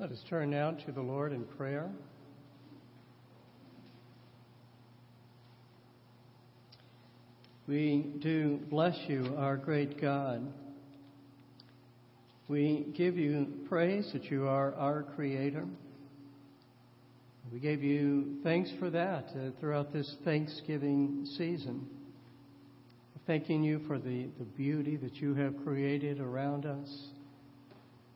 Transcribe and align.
Let 0.00 0.10
us 0.10 0.24
turn 0.28 0.50
now 0.50 0.72
to 0.72 0.92
the 0.92 1.00
Lord 1.00 1.32
in 1.32 1.44
prayer. 1.44 1.88
We 7.68 8.04
do 8.18 8.58
bless 8.68 8.98
you, 9.06 9.34
our 9.38 9.56
great 9.56 10.00
God. 10.00 10.52
We 12.48 12.88
give 12.92 13.16
you 13.16 13.46
praise 13.68 14.10
that 14.12 14.24
you 14.24 14.48
are 14.48 14.74
our 14.74 15.04
Creator. 15.14 15.64
We 17.52 17.60
gave 17.60 17.84
you 17.84 18.38
thanks 18.42 18.70
for 18.80 18.90
that 18.90 19.28
uh, 19.28 19.50
throughout 19.60 19.92
this 19.92 20.16
Thanksgiving 20.24 21.24
season. 21.38 21.86
Thanking 23.28 23.62
you 23.62 23.78
for 23.86 24.00
the, 24.00 24.26
the 24.40 24.44
beauty 24.44 24.96
that 24.96 25.14
you 25.16 25.34
have 25.34 25.54
created 25.64 26.18
around 26.18 26.66
us. 26.66 27.13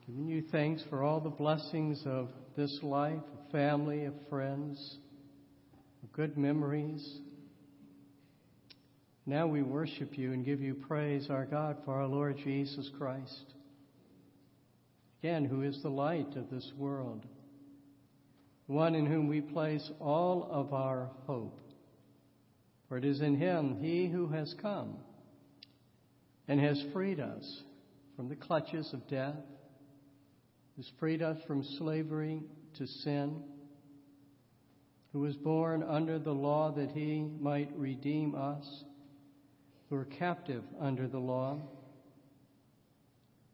Giving 0.09 0.27
you 0.27 0.43
thanks 0.51 0.83
for 0.89 1.03
all 1.03 1.21
the 1.21 1.29
blessings 1.29 2.03
of 2.07 2.31
this 2.57 2.79
life, 2.83 3.13
of 3.19 3.53
family, 3.53 4.07
of 4.07 4.15
friends, 4.31 4.97
of 6.03 6.11
good 6.15 6.39
memories. 6.39 7.19
Now 9.27 9.47
we 9.47 9.63
worship 9.63 10.17
you 10.17 10.33
and 10.33 10.47
give 10.47 10.63
you 10.63 10.73
praise, 10.73 11.29
our 11.29 11.45
God, 11.45 11.77
for 11.85 11.93
our 11.93 12.07
Lord 12.07 12.39
Jesus 12.43 12.91
Christ. 12.97 13.53
Again, 15.23 15.45
who 15.45 15.61
is 15.61 15.83
the 15.83 15.91
light 15.91 16.37
of 16.37 16.49
this 16.49 16.73
world, 16.79 17.27
one 18.67 18.95
in 18.95 19.05
whom 19.05 19.29
we 19.29 19.43
place 19.43 19.91
all 20.01 20.49
of 20.51 20.73
our 20.73 21.11
hope. 21.27 21.61
For 22.89 22.97
it 22.97 23.05
is 23.05 23.21
in 23.21 23.37
him, 23.37 23.77
he 23.83 24.09
who 24.09 24.29
has 24.29 24.55
come 24.63 24.97
and 26.49 26.59
has 26.59 26.83
freed 26.95 27.21
us 27.21 27.63
from 28.17 28.31
the 28.31 28.37
clutches 28.37 28.95
of 28.95 29.07
death, 29.07 29.37
has 30.79 30.91
freed 30.99 31.21
us 31.23 31.37
from 31.47 31.63
slavery 31.63 32.41
to 32.75 32.87
sin, 32.87 33.43
who 35.13 35.21
was 35.21 35.37
born 35.37 35.83
under 35.83 36.19
the 36.19 36.33
law 36.33 36.71
that 36.71 36.93
he 36.93 37.29
might 37.41 37.71
redeem 37.77 38.35
us 38.35 38.85
who 39.89 39.97
were 39.97 40.05
captive 40.05 40.63
under 40.81 41.09
the 41.09 41.19
law. 41.19 41.59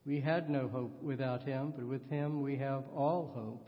We 0.04 0.20
had 0.20 0.50
no 0.50 0.68
hope 0.68 1.02
without 1.02 1.44
him, 1.44 1.72
but 1.74 1.86
with 1.86 2.08
him 2.10 2.42
we 2.42 2.56
have 2.56 2.84
all 2.94 3.32
hope. 3.34 3.66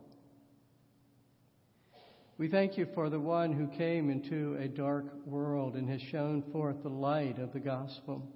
We 2.39 2.49
thank 2.49 2.77
you 2.77 2.87
for 2.95 3.09
the 3.09 3.21
one 3.21 3.53
who 3.53 3.69
came 3.69 4.11
into 4.11 4.59
a 4.61 4.69
dark 4.69 5.07
world 5.25 5.77
and 5.77 5.89
has 5.89 6.03
shown 6.03 6.43
forth 6.53 6.83
the 6.83 6.91
light 6.91 7.39
of 7.39 7.55
the 7.55 7.61
gospel. 7.61 8.31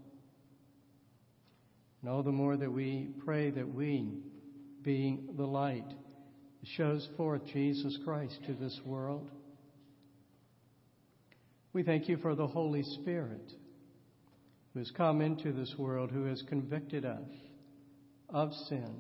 And 2.01 2.11
all 2.11 2.23
the 2.23 2.33
more 2.33 2.57
that 2.57 2.73
we 2.73 3.11
pray 3.23 3.51
that 3.51 3.75
we, 3.75 4.15
being 4.83 5.29
the 5.37 5.47
light, 5.47 5.93
shows 6.65 7.09
forth 7.17 7.45
Jesus 7.47 7.99
Christ 8.05 8.39
to 8.47 8.55
this 8.55 8.79
world. 8.85 9.31
We 11.73 11.83
thank 11.83 12.09
you 12.09 12.17
for 12.17 12.35
the 12.35 12.47
Holy 12.47 12.83
Spirit 12.83 13.53
who 14.73 14.79
has 14.79 14.91
come 14.91 15.21
into 15.21 15.53
this 15.53 15.75
world, 15.79 16.11
who 16.11 16.25
has 16.25 16.43
convicted 16.43 17.05
us 17.05 17.29
of 18.29 18.53
sin, 18.69 18.95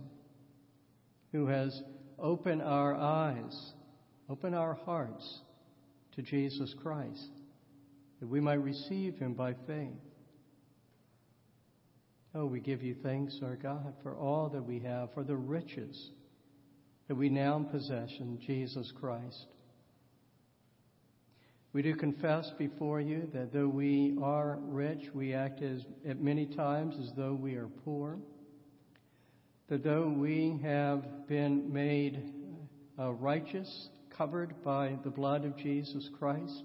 who 1.32 1.46
has 1.46 1.82
opened 2.18 2.62
our 2.62 2.94
eyes, 2.94 3.72
opened 4.28 4.54
our 4.54 4.74
hearts 4.74 5.40
to 6.16 6.22
Jesus 6.22 6.74
Christ, 6.82 7.30
that 8.20 8.28
we 8.28 8.40
might 8.40 8.62
receive 8.62 9.16
him 9.16 9.34
by 9.34 9.54
faith. 9.66 10.09
Oh, 12.32 12.46
we 12.46 12.60
give 12.60 12.80
you 12.80 12.94
thanks, 13.02 13.40
our 13.42 13.56
God, 13.56 13.92
for 14.04 14.14
all 14.14 14.48
that 14.50 14.62
we 14.62 14.78
have, 14.80 15.12
for 15.14 15.24
the 15.24 15.34
riches 15.34 16.10
that 17.08 17.16
we 17.16 17.28
now 17.28 17.66
possess 17.72 18.08
in 18.20 18.38
Jesus 18.38 18.92
Christ. 19.00 19.46
We 21.72 21.82
do 21.82 21.96
confess 21.96 22.52
before 22.56 23.00
you 23.00 23.28
that 23.34 23.52
though 23.52 23.66
we 23.66 24.16
are 24.22 24.58
rich, 24.62 25.08
we 25.12 25.34
act 25.34 25.60
as, 25.60 25.84
at 26.08 26.20
many 26.20 26.46
times 26.46 26.94
as 27.02 27.10
though 27.16 27.34
we 27.34 27.56
are 27.56 27.68
poor. 27.84 28.16
That 29.68 29.82
though 29.82 30.08
we 30.08 30.56
have 30.62 31.26
been 31.26 31.72
made 31.72 32.32
uh, 32.96 33.10
righteous, 33.10 33.88
covered 34.16 34.62
by 34.62 34.96
the 35.02 35.10
blood 35.10 35.44
of 35.44 35.56
Jesus 35.56 36.08
Christ, 36.16 36.62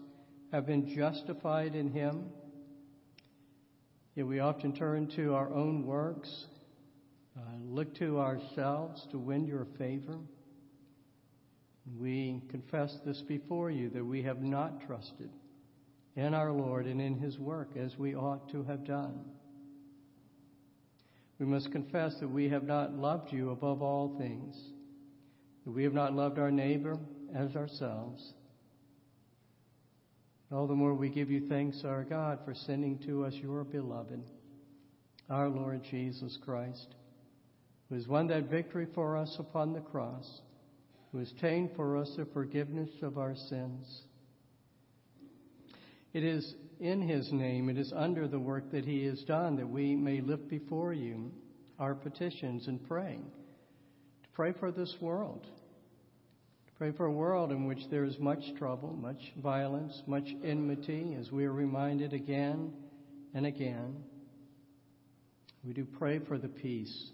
have 0.51 0.67
been 0.67 0.95
justified 0.95 1.73
in 1.73 1.89
Him, 1.91 2.25
yet 4.15 4.25
we 4.25 4.39
often 4.39 4.73
turn 4.73 5.07
to 5.15 5.33
our 5.33 5.53
own 5.53 5.85
works, 5.85 6.45
uh, 7.37 7.41
look 7.61 7.93
to 7.95 8.19
ourselves 8.19 9.05
to 9.11 9.19
win 9.19 9.45
your 9.45 9.67
favor. 9.77 10.17
We 11.99 12.41
confess 12.49 12.97
this 13.05 13.21
before 13.21 13.69
you 13.69 13.89
that 13.89 14.03
we 14.03 14.23
have 14.23 14.41
not 14.41 14.85
trusted 14.87 15.29
in 16.15 16.33
our 16.33 16.51
Lord 16.51 16.87
and 16.87 17.01
in 17.01 17.15
His 17.15 17.37
work 17.37 17.75
as 17.77 17.97
we 17.97 18.15
ought 18.15 18.49
to 18.49 18.63
have 18.63 18.85
done. 18.85 19.19
We 21.37 21.45
must 21.45 21.71
confess 21.71 22.15
that 22.21 22.29
we 22.29 22.47
have 22.49 22.63
not 22.63 22.93
loved 22.93 23.33
you 23.33 23.49
above 23.49 23.81
all 23.81 24.15
things, 24.17 24.55
that 25.65 25.71
we 25.71 25.83
have 25.83 25.93
not 25.93 26.13
loved 26.13 26.39
our 26.39 26.51
neighbor 26.51 26.97
as 27.35 27.55
ourselves. 27.57 28.33
All 30.51 30.67
the 30.67 30.75
more 30.75 30.93
we 30.93 31.09
give 31.09 31.29
you 31.29 31.47
thanks, 31.47 31.83
our 31.83 32.03
God, 32.03 32.39
for 32.45 32.53
sending 32.53 32.99
to 32.99 33.25
us 33.25 33.33
your 33.33 33.63
beloved, 33.63 34.21
our 35.29 35.49
Lord 35.49 35.81
Jesus 35.89 36.37
Christ, 36.43 36.95
who 37.89 37.95
has 37.95 38.07
won 38.07 38.27
that 38.27 38.49
victory 38.49 38.87
for 38.93 39.17
us 39.17 39.35
upon 39.39 39.73
the 39.73 39.81
cross 39.81 40.41
who 41.15 41.19
has 41.19 41.31
obtained 41.31 41.69
for 41.77 41.95
us 41.95 42.11
the 42.17 42.25
forgiveness 42.25 42.89
of 43.01 43.17
our 43.17 43.35
sins. 43.35 44.01
It 46.11 46.25
is 46.25 46.55
in 46.81 47.01
his 47.01 47.31
name, 47.31 47.69
it 47.69 47.77
is 47.77 47.93
under 47.95 48.27
the 48.27 48.37
work 48.37 48.69
that 48.71 48.83
he 48.83 49.05
has 49.05 49.23
done 49.23 49.55
that 49.55 49.69
we 49.69 49.95
may 49.95 50.19
lift 50.19 50.49
before 50.49 50.91
you 50.91 51.31
our 51.79 51.95
petitions 51.95 52.67
and 52.67 52.85
pray. 52.85 53.17
To 54.23 54.29
pray 54.33 54.51
for 54.59 54.73
this 54.73 54.93
world. 54.99 55.47
Pray 56.77 56.91
for 56.91 57.05
a 57.05 57.11
world 57.11 57.53
in 57.53 57.67
which 57.67 57.89
there 57.89 58.03
is 58.03 58.19
much 58.19 58.53
trouble, 58.57 58.91
much 58.91 59.31
violence, 59.41 60.03
much 60.07 60.27
enmity, 60.43 61.15
as 61.17 61.31
we 61.31 61.45
are 61.45 61.53
reminded 61.53 62.11
again 62.11 62.73
and 63.33 63.45
again. 63.45 63.95
We 65.63 65.71
do 65.71 65.85
pray 65.85 66.19
for 66.19 66.37
the 66.37 66.49
peace 66.49 67.11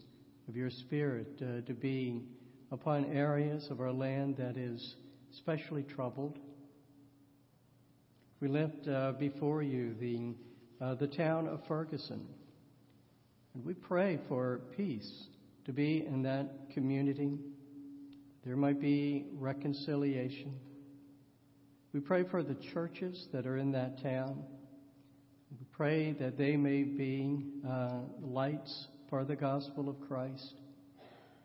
of 0.48 0.56
your 0.56 0.72
Spirit 0.72 1.40
uh, 1.44 1.62
to 1.68 1.74
be 1.76 2.24
upon 2.72 3.06
areas 3.06 3.68
of 3.70 3.82
our 3.82 3.92
land 3.92 4.38
that 4.38 4.58
is 4.58 4.96
especially 5.32 5.84
troubled. 5.84 6.40
We 8.40 8.48
lift 8.48 8.88
uh, 8.88 9.12
before 9.12 9.62
you 9.62 9.94
the, 9.94 10.34
uh, 10.84 10.96
the 10.96 11.06
town 11.06 11.48
of 11.48 11.62
Ferguson, 11.68 12.26
and 13.54 13.64
we 13.64 13.76
pray 13.76 14.20
for 14.28 14.62
peace 14.76 15.28
to 15.66 15.72
be 15.72 16.04
in 16.04 16.24
that 16.24 16.72
community. 16.74 17.38
There 18.44 18.56
might 18.56 18.82
be 18.82 19.26
reconciliation. 19.34 20.56
We 21.94 22.00
pray 22.00 22.24
for 22.24 22.42
the 22.42 22.56
churches 22.56 23.28
that 23.34 23.46
are 23.46 23.58
in 23.58 23.72
that 23.74 24.02
town. 24.02 24.44
We 25.52 25.66
pray 25.72 26.14
that 26.14 26.40
they 26.40 26.58
may 26.58 26.82
be 26.82 27.46
uh, 27.68 28.00
lights 28.20 28.88
for 29.12 29.26
the 29.26 29.36
gospel 29.36 29.90
of 29.90 30.00
Christ 30.08 30.56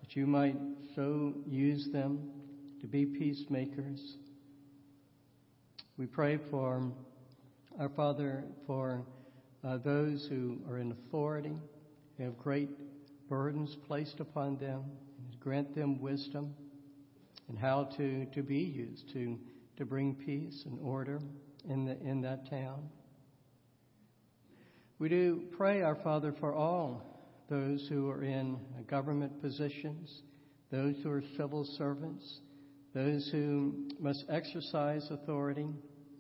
that 0.01 0.17
you 0.17 0.27
might 0.27 0.57
so 0.95 1.35
use 1.47 1.89
them 1.93 2.31
to 2.81 2.87
be 2.87 3.05
peacemakers. 3.05 4.17
We 5.99 6.07
pray 6.07 6.39
for 6.51 6.93
our 7.79 7.89
Father, 7.91 8.45
for 8.67 9.03
uh, 9.63 9.79
those 9.79 10.27
who 10.31 10.61
are 10.69 10.79
in 10.79 10.93
authority, 10.93 11.57
who 12.17 12.25
have 12.25 12.39
great 12.39 12.71
burdens 13.29 13.77
placed 13.87 14.21
upon 14.21 14.57
them, 14.57 14.85
and 15.19 15.41
grant 15.41 15.75
them 15.75 16.01
wisdom 16.01 16.55
and 17.49 17.59
how 17.59 17.85
to, 17.97 18.27
to 18.27 18.43
be 18.43 18.59
used 18.59 19.13
to, 19.13 19.39
to 19.77 19.85
bring 19.85 20.15
peace 20.15 20.63
and 20.67 20.79
order 20.81 21.21
in, 21.69 21.85
the, 21.85 22.01
in 22.01 22.21
that 22.23 22.49
town. 22.51 22.89
We 24.99 25.09
do 25.09 25.45
pray, 25.57 25.83
our 25.83 25.97
Father, 25.97 26.35
for 26.41 26.55
all 26.55 27.17
those 27.49 27.87
who 27.89 28.09
are 28.09 28.25
in 28.25 28.59
government 28.89 29.41
positions, 29.43 30.23
those 30.71 30.97
who 31.03 31.11
are 31.11 31.23
civil 31.37 31.65
servants, 31.77 32.41
those 32.95 33.29
who 33.31 33.89
must 34.01 34.25
exercise 34.31 35.07
authority 35.11 35.69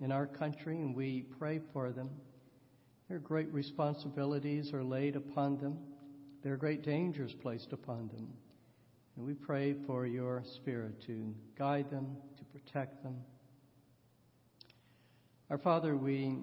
in 0.00 0.12
our 0.12 0.26
country, 0.26 0.76
and 0.76 0.94
we 0.94 1.24
pray 1.38 1.60
for 1.72 1.90
them. 1.90 2.10
Their 3.08 3.18
great 3.18 3.52
responsibilities 3.52 4.72
are 4.74 4.84
laid 4.84 5.16
upon 5.16 5.58
them. 5.58 5.78
There 6.42 6.52
are 6.52 6.58
great 6.58 6.82
dangers 6.82 7.34
placed 7.40 7.72
upon 7.72 8.08
them. 8.08 8.28
And 9.16 9.24
we 9.24 9.32
pray 9.32 9.74
for 9.86 10.06
your 10.06 10.42
Spirit 10.56 11.02
to 11.06 11.34
guide 11.58 11.90
them, 11.90 12.16
to 12.38 12.44
protect 12.44 13.02
them. 13.02 13.16
Our 15.48 15.58
Father, 15.58 15.96
we 15.96 16.38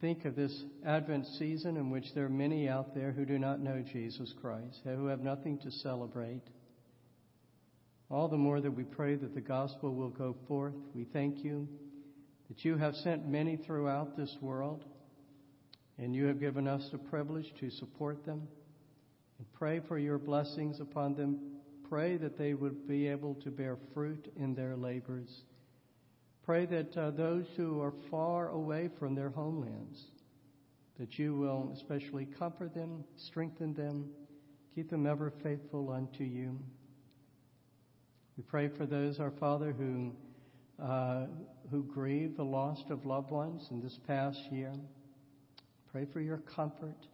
think 0.00 0.24
of 0.24 0.34
this 0.34 0.64
Advent 0.84 1.26
season 1.38 1.76
in 1.76 1.90
which 1.90 2.12
there 2.14 2.24
are 2.24 2.30
many 2.30 2.68
out 2.68 2.92
there 2.94 3.12
who 3.12 3.24
do 3.24 3.38
not 3.38 3.60
know 3.60 3.84
Jesus 3.92 4.34
Christ, 4.40 4.80
who 4.84 5.06
have 5.06 5.20
nothing 5.20 5.58
to 5.60 5.70
celebrate. 5.70 6.42
All 8.10 8.26
the 8.26 8.36
more 8.36 8.60
that 8.60 8.72
we 8.72 8.82
pray 8.82 9.14
that 9.14 9.34
the 9.34 9.40
gospel 9.40 9.94
will 9.94 10.10
go 10.10 10.34
forth. 10.48 10.74
We 10.94 11.04
thank 11.04 11.44
you 11.44 11.68
that 12.48 12.64
you 12.64 12.78
have 12.78 12.96
sent 12.96 13.28
many 13.28 13.56
throughout 13.58 14.16
this 14.16 14.36
world, 14.40 14.84
and 15.98 16.14
you 16.14 16.26
have 16.26 16.40
given 16.40 16.66
us 16.66 16.88
the 16.90 16.98
privilege 16.98 17.52
to 17.60 17.70
support 17.70 18.26
them 18.26 18.48
and 19.38 19.52
pray 19.52 19.80
for 19.86 19.98
your 19.98 20.18
blessings 20.18 20.80
upon 20.80 21.14
them. 21.14 21.51
Pray 21.92 22.16
that 22.16 22.38
they 22.38 22.54
would 22.54 22.88
be 22.88 23.06
able 23.06 23.34
to 23.34 23.50
bear 23.50 23.76
fruit 23.92 24.32
in 24.38 24.54
their 24.54 24.76
labors. 24.76 25.42
Pray 26.42 26.64
that 26.64 26.96
uh, 26.96 27.10
those 27.10 27.44
who 27.54 27.82
are 27.82 27.92
far 28.10 28.48
away 28.48 28.88
from 28.98 29.14
their 29.14 29.28
homelands, 29.28 30.02
that 30.98 31.18
you 31.18 31.34
will 31.34 31.70
especially 31.74 32.24
comfort 32.24 32.72
them, 32.72 33.04
strengthen 33.18 33.74
them, 33.74 34.08
keep 34.74 34.88
them 34.88 35.06
ever 35.06 35.34
faithful 35.42 35.90
unto 35.90 36.24
you. 36.24 36.58
We 38.38 38.42
pray 38.44 38.68
for 38.68 38.86
those, 38.86 39.20
our 39.20 39.32
Father, 39.32 39.72
who, 39.72 40.12
uh, 40.82 41.26
who 41.70 41.82
grieve 41.82 42.38
the 42.38 42.42
loss 42.42 42.82
of 42.88 43.04
loved 43.04 43.30
ones 43.30 43.68
in 43.70 43.82
this 43.82 43.98
past 44.06 44.40
year. 44.50 44.72
Pray 45.92 46.06
for 46.10 46.22
your 46.22 46.38
comfort, 46.38 47.06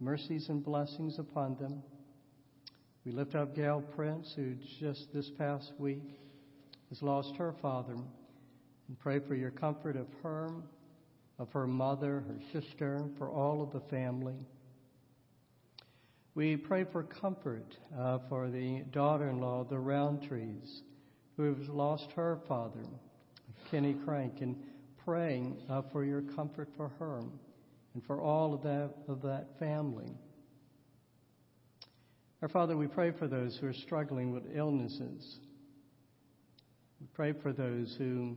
mercies, 0.00 0.48
and 0.48 0.64
blessings 0.64 1.20
upon 1.20 1.54
them. 1.60 1.84
We 3.04 3.12
lift 3.12 3.34
up 3.34 3.54
Gail 3.54 3.82
Prince, 3.94 4.32
who 4.34 4.54
just 4.80 5.12
this 5.12 5.28
past 5.28 5.72
week 5.78 6.18
has 6.88 7.02
lost 7.02 7.36
her 7.36 7.52
father, 7.60 7.92
and 7.92 8.98
pray 8.98 9.18
for 9.18 9.34
your 9.34 9.50
comfort 9.50 9.94
of 9.94 10.06
her, 10.22 10.48
of 11.38 11.52
her 11.52 11.66
mother, 11.66 12.24
her 12.26 12.60
sister, 12.60 13.04
for 13.18 13.28
all 13.28 13.60
of 13.60 13.72
the 13.72 13.80
family. 13.94 14.36
We 16.34 16.56
pray 16.56 16.84
for 16.84 17.02
comfort 17.02 17.76
uh, 17.98 18.20
for 18.30 18.48
the 18.48 18.84
daughter 18.90 19.28
in 19.28 19.38
law, 19.38 19.64
the 19.64 19.76
Roundtrees, 19.76 20.80
who 21.36 21.54
has 21.54 21.68
lost 21.68 22.10
her 22.12 22.38
father, 22.48 22.86
Kenny 23.70 23.92
Crank, 23.92 24.40
and 24.40 24.56
praying 25.04 25.58
uh, 25.68 25.82
for 25.92 26.04
your 26.04 26.22
comfort 26.22 26.70
for 26.74 26.88
her 26.98 27.18
and 27.92 28.02
for 28.06 28.22
all 28.22 28.54
of 28.54 28.62
that, 28.62 28.94
of 29.08 29.20
that 29.20 29.58
family. 29.58 30.10
Our 32.44 32.48
Father, 32.50 32.76
we 32.76 32.88
pray 32.88 33.10
for 33.10 33.26
those 33.26 33.56
who 33.56 33.66
are 33.68 33.72
struggling 33.72 34.30
with 34.30 34.42
illnesses. 34.54 35.38
We 37.00 37.06
pray 37.14 37.32
for 37.32 37.54
those 37.54 37.96
who 37.96 38.36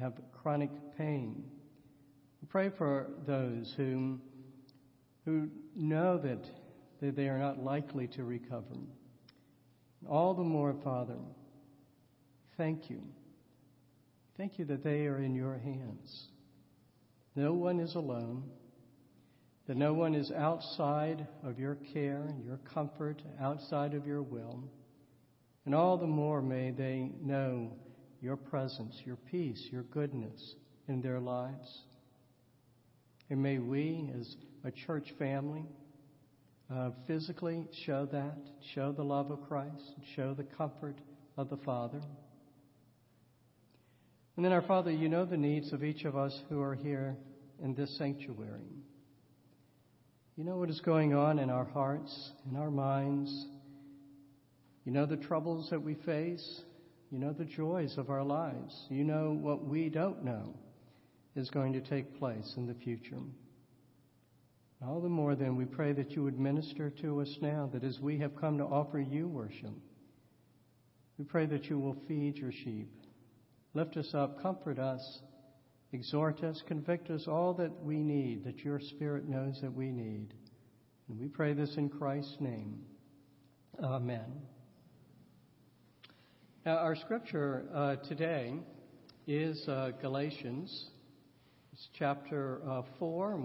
have 0.00 0.14
chronic 0.32 0.70
pain. 0.96 1.44
We 2.40 2.48
pray 2.48 2.70
for 2.70 3.08
those 3.26 3.74
who, 3.76 4.18
who 5.26 5.50
know 5.76 6.16
that 6.16 6.46
that 7.02 7.14
they 7.14 7.28
are 7.28 7.38
not 7.38 7.62
likely 7.62 8.06
to 8.06 8.24
recover. 8.24 8.78
All 10.08 10.32
the 10.32 10.42
more, 10.42 10.74
Father, 10.82 11.18
thank 12.56 12.88
you. 12.88 13.02
Thank 14.38 14.58
you 14.58 14.64
that 14.64 14.82
they 14.82 15.04
are 15.08 15.18
in 15.18 15.34
your 15.34 15.58
hands. 15.58 16.28
No 17.36 17.52
one 17.52 17.80
is 17.80 17.96
alone, 17.96 18.44
that 19.66 19.76
no 19.76 19.94
one 19.94 20.14
is 20.14 20.30
outside 20.32 21.26
of 21.44 21.58
your 21.58 21.76
care 21.92 22.24
and 22.28 22.44
your 22.44 22.58
comfort, 22.74 23.22
outside 23.40 23.94
of 23.94 24.06
your 24.06 24.22
will. 24.22 24.64
And 25.64 25.74
all 25.74 25.96
the 25.96 26.06
more 26.06 26.42
may 26.42 26.72
they 26.72 27.12
know 27.22 27.72
your 28.20 28.36
presence, 28.36 29.00
your 29.04 29.16
peace, 29.16 29.68
your 29.70 29.84
goodness 29.84 30.54
in 30.88 31.00
their 31.00 31.20
lives. 31.20 31.82
And 33.30 33.42
may 33.42 33.58
we, 33.58 34.10
as 34.18 34.36
a 34.64 34.70
church 34.70 35.12
family, 35.18 35.64
uh, 36.72 36.90
physically 37.06 37.66
show 37.84 38.06
that, 38.06 38.38
show 38.74 38.92
the 38.92 39.04
love 39.04 39.30
of 39.30 39.46
Christ, 39.48 39.94
show 40.16 40.34
the 40.34 40.44
comfort 40.44 40.96
of 41.36 41.50
the 41.50 41.56
Father. 41.58 42.00
And 44.36 44.44
then, 44.44 44.52
our 44.52 44.62
Father, 44.62 44.90
you 44.90 45.08
know 45.08 45.24
the 45.24 45.36
needs 45.36 45.72
of 45.72 45.84
each 45.84 46.04
of 46.04 46.16
us 46.16 46.38
who 46.48 46.60
are 46.62 46.74
here 46.74 47.16
in 47.62 47.74
this 47.74 47.96
sanctuary. 47.98 48.82
You 50.42 50.48
know 50.48 50.56
what 50.56 50.70
is 50.70 50.80
going 50.80 51.14
on 51.14 51.38
in 51.38 51.50
our 51.50 51.66
hearts, 51.66 52.32
in 52.50 52.56
our 52.56 52.68
minds. 52.68 53.46
You 54.84 54.90
know 54.90 55.06
the 55.06 55.16
troubles 55.16 55.70
that 55.70 55.80
we 55.80 55.94
face. 55.94 56.62
You 57.12 57.20
know 57.20 57.32
the 57.32 57.44
joys 57.44 57.96
of 57.96 58.10
our 58.10 58.24
lives. 58.24 58.74
You 58.88 59.04
know 59.04 59.38
what 59.40 59.64
we 59.64 59.88
don't 59.88 60.24
know 60.24 60.52
is 61.36 61.48
going 61.48 61.74
to 61.74 61.80
take 61.80 62.18
place 62.18 62.54
in 62.56 62.66
the 62.66 62.74
future. 62.74 63.20
All 64.84 65.00
the 65.00 65.08
more 65.08 65.36
then, 65.36 65.54
we 65.54 65.64
pray 65.64 65.92
that 65.92 66.10
you 66.10 66.24
would 66.24 66.40
minister 66.40 66.90
to 67.02 67.20
us 67.20 67.38
now, 67.40 67.70
that 67.72 67.84
as 67.84 68.00
we 68.00 68.18
have 68.18 68.34
come 68.34 68.58
to 68.58 68.64
offer 68.64 68.98
you 68.98 69.28
worship, 69.28 69.70
we 71.18 71.24
pray 71.24 71.46
that 71.46 71.66
you 71.66 71.78
will 71.78 71.96
feed 72.08 72.36
your 72.36 72.50
sheep. 72.50 72.90
Lift 73.74 73.96
us 73.96 74.12
up, 74.12 74.42
comfort 74.42 74.80
us, 74.80 75.20
exhort 75.92 76.42
us, 76.42 76.62
convict 76.66 77.10
us 77.10 77.26
all 77.28 77.54
that 77.54 77.84
we 77.84 78.02
need, 78.02 78.44
that 78.44 78.60
your 78.60 78.80
Spirit 78.80 79.28
knows 79.28 79.60
that 79.60 79.72
we 79.72 79.90
need. 79.90 80.34
And 81.08 81.20
we 81.20 81.28
pray 81.28 81.52
this 81.52 81.76
in 81.76 81.88
Christ's 81.88 82.36
name. 82.40 82.80
Amen. 83.82 84.40
Now, 86.64 86.78
our 86.78 86.96
scripture 86.96 87.64
uh, 87.74 87.96
today 88.08 88.54
is 89.26 89.66
uh, 89.68 89.90
Galatians. 90.00 90.86
It's 91.72 91.88
chapter 91.98 92.60
uh, 92.68 92.82
4 92.98 93.40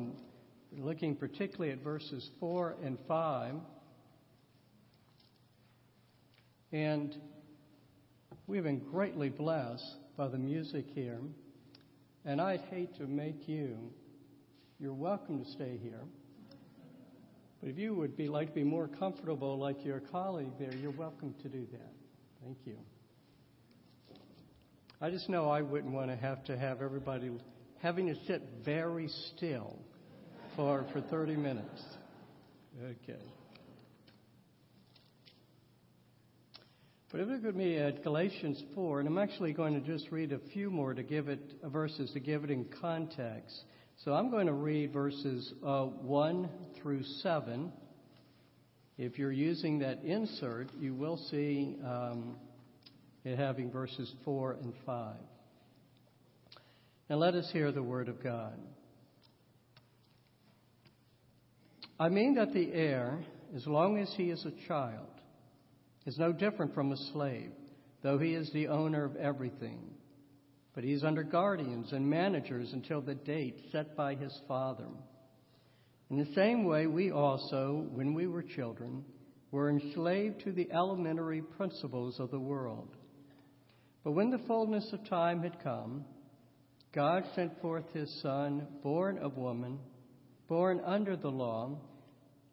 looking 0.77 1.15
particularly 1.15 1.71
at 1.71 1.83
verses 1.83 2.29
4 2.39 2.75
and 2.83 2.97
5. 3.07 3.55
And 6.71 7.15
we've 8.45 8.63
been 8.63 8.79
greatly 8.79 9.29
blessed 9.29 9.95
by 10.17 10.27
the 10.27 10.38
music 10.38 10.85
here. 10.93 11.19
And 12.25 12.41
I'd 12.41 12.61
hate 12.69 12.95
to 12.97 13.07
make 13.07 13.47
you, 13.47 13.77
you're 14.79 14.93
welcome 14.93 15.43
to 15.43 15.49
stay 15.51 15.79
here. 15.81 16.01
But 17.61 17.69
if 17.69 17.77
you 17.77 17.95
would 17.95 18.15
be 18.15 18.27
like 18.27 18.49
to 18.49 18.53
be 18.53 18.63
more 18.63 18.87
comfortable 18.87 19.57
like 19.57 19.83
your 19.83 19.99
colleague 19.99 20.51
there, 20.59 20.73
you're 20.75 20.91
welcome 20.91 21.33
to 21.41 21.49
do 21.49 21.65
that. 21.71 21.93
Thank 22.43 22.57
you. 22.65 22.77
I 24.99 25.09
just 25.09 25.29
know 25.29 25.49
I 25.49 25.61
wouldn't 25.61 25.93
want 25.93 26.09
to 26.09 26.15
have 26.15 26.43
to 26.45 26.57
have 26.57 26.81
everybody 26.81 27.31
having 27.79 28.07
to 28.07 28.15
sit 28.25 28.41
very 28.65 29.07
still 29.07 29.77
for, 30.55 30.85
for 30.91 31.01
30 31.01 31.35
minutes. 31.35 31.83
Okay. 32.83 33.21
But 37.09 37.21
if 37.21 37.27
you 37.30 37.36
look 37.36 37.45
at 37.45 37.56
me 37.56 37.77
at 37.77 38.04
Galatians 38.04 38.62
4, 38.75 39.00
and 39.00 39.07
I'm 39.07 39.18
actually 39.18 39.54
going 39.54 39.74
to 39.74 39.79
just 39.79 40.12
read 40.12 40.34
a 40.34 40.39
few 40.51 40.70
more 40.70 40.93
to 40.93 41.03
give 41.03 41.29
it 41.29 41.39
verses 41.63 42.12
to 42.12 42.20
give 42.20 42.43
it 42.43 42.51
in 42.51 42.65
context. 42.81 43.63
So 44.03 44.13
I'm 44.13 44.29
going 44.29 44.48
to 44.48 44.53
read 44.53 44.91
verses 44.91 45.53
uh, 45.65 45.86
1 45.86 46.50
through 46.81 47.03
7. 47.22 47.72
If 48.98 49.17
you're 49.17 49.31
using 49.31 49.79
that 49.79 50.03
insert, 50.03 50.70
you 50.77 50.93
will 50.93 51.15
see 51.31 51.77
um, 51.81 52.36
it 53.24 53.38
having 53.38 53.72
verses 53.72 54.13
4 54.25 54.58
and 54.62 54.74
5. 54.86 55.15
Now 57.10 57.15
let 57.15 57.36
us 57.36 57.50
hear 57.53 57.72
the 57.72 57.81
word 57.81 58.10
of 58.10 58.22
God. 58.22 58.60
I 61.98 62.10
mean 62.10 62.36
that 62.36 62.53
the 62.53 62.74
heir, 62.74 63.24
as 63.55 63.65
long 63.65 63.98
as 63.98 64.13
he 64.17 64.25
is 64.25 64.46
a 64.46 64.67
child, 64.67 65.08
is 66.07 66.17
no 66.17 66.31
different 66.31 66.73
from 66.73 66.91
a 66.91 66.97
slave, 67.11 67.51
though 68.01 68.17
he 68.17 68.33
is 68.33 68.51
the 68.51 68.69
owner 68.69 69.05
of 69.05 69.15
everything. 69.17 69.79
But 70.73 70.83
he 70.83 70.93
is 70.93 71.03
under 71.03 71.21
guardians 71.21 71.91
and 71.91 72.09
managers 72.09 72.73
until 72.73 73.01
the 73.01 73.13
date 73.13 73.59
set 73.71 73.95
by 73.95 74.15
his 74.15 74.35
father. 74.47 74.87
In 76.09 76.17
the 76.17 76.33
same 76.33 76.63
way, 76.63 76.87
we 76.87 77.11
also, 77.11 77.85
when 77.91 78.15
we 78.15 78.25
were 78.25 78.41
children, 78.41 79.03
were 79.51 79.69
enslaved 79.69 80.41
to 80.45 80.51
the 80.51 80.71
elementary 80.71 81.41
principles 81.41 82.19
of 82.19 82.31
the 82.31 82.39
world. 82.39 82.95
But 84.03 84.13
when 84.13 84.31
the 84.31 84.41
fullness 84.47 84.91
of 84.93 85.07
time 85.07 85.43
had 85.43 85.61
come, 85.61 86.05
God 86.95 87.25
sent 87.35 87.61
forth 87.61 87.85
his 87.93 88.09
Son, 88.23 88.65
born 88.81 89.19
of 89.19 89.37
woman 89.37 89.77
born 90.47 90.81
under 90.85 91.15
the 91.15 91.29
law, 91.29 91.77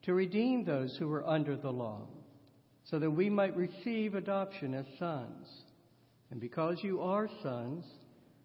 to 0.02 0.14
redeem 0.14 0.64
those 0.64 0.96
who 0.96 1.08
were 1.08 1.26
under 1.26 1.56
the 1.56 1.70
law, 1.70 2.06
so 2.84 2.98
that 2.98 3.10
we 3.10 3.30
might 3.30 3.56
receive 3.56 4.14
adoption 4.14 4.74
as 4.74 4.86
sons. 4.98 5.48
And 6.30 6.40
because 6.40 6.78
you 6.82 7.00
are 7.00 7.28
sons, 7.42 7.84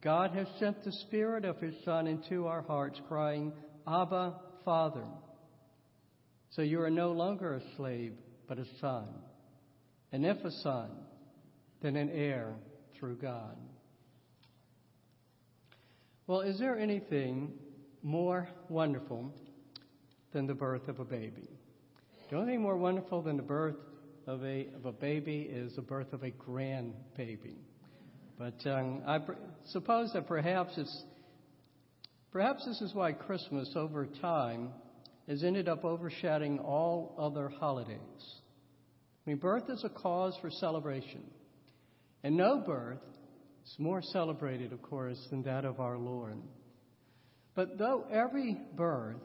God 0.02 0.32
has 0.32 0.48
sent 0.60 0.84
the 0.84 0.92
Spirit 0.92 1.46
of 1.46 1.58
His 1.60 1.74
Son 1.84 2.08
into 2.08 2.48
our 2.48 2.62
hearts, 2.62 3.00
crying, 3.08 3.52
Abba, 3.88 4.36
Father. 4.64 5.06
So 6.52 6.62
you 6.62 6.82
are 6.82 6.90
no 6.90 7.12
longer 7.12 7.56
a 7.56 7.76
slave, 7.76 8.14
but 8.48 8.60
a 8.60 8.66
son. 8.80 9.08
And 10.12 10.26
if 10.26 10.38
a 10.44 10.52
son, 10.52 10.90
then 11.82 11.96
an 11.96 12.10
heir 12.10 12.54
through 12.98 13.18
God. 13.18 13.58
Well, 16.28 16.42
is 16.42 16.60
there 16.60 16.78
anything 16.78 17.54
more 18.02 18.48
wonderful 18.70 19.34
than 20.34 20.48
the 20.48 20.54
birth 20.54 20.88
of 20.88 21.00
a 21.00 21.06
baby. 21.06 21.50
The 22.30 22.38
only 22.38 22.54
thing 22.54 22.62
more 22.62 22.78
wonderful 22.78 23.22
than 23.22 23.38
the 23.38 23.44
birth 23.44 23.76
of 24.30 24.44
a, 24.44 24.68
of 24.76 24.86
a 24.86 24.92
baby 24.92 25.50
is 25.52 25.76
the 25.76 25.82
birth 25.82 26.14
of 26.14 26.22
a 26.22 26.30
grandbaby. 26.30 27.56
But 28.38 28.64
um, 28.68 29.02
I 29.08 29.18
pr- 29.18 29.32
suppose 29.70 30.14
that 30.14 30.28
perhaps 30.28 30.74
it's 30.78 31.04
perhaps 32.32 32.64
this 32.64 32.80
is 32.80 32.94
why 32.94 33.12
Christmas 33.12 33.72
over 33.76 34.06
time 34.06 34.70
has 35.28 35.44
ended 35.44 35.68
up 35.68 35.84
overshadowing 35.84 36.60
all 36.60 37.16
other 37.18 37.50
holidays. 37.50 37.98
I 37.98 39.30
mean, 39.32 39.40
birth 39.40 39.68
is 39.68 39.84
a 39.84 39.90
cause 39.90 40.38
for 40.42 40.52
celebration, 40.52 41.24
and 42.24 42.38
no 42.38 42.60
birth 42.60 43.02
is 43.66 43.76
more 43.80 44.04
celebrated, 44.04 44.74
of 44.74 44.82
course, 44.84 45.20
than 45.32 45.42
that 45.44 45.66
of 45.66 45.80
our 45.80 45.98
Lord. 45.98 46.38
But 47.56 47.80
though 47.80 48.06
every 48.12 48.60
birth 48.76 49.18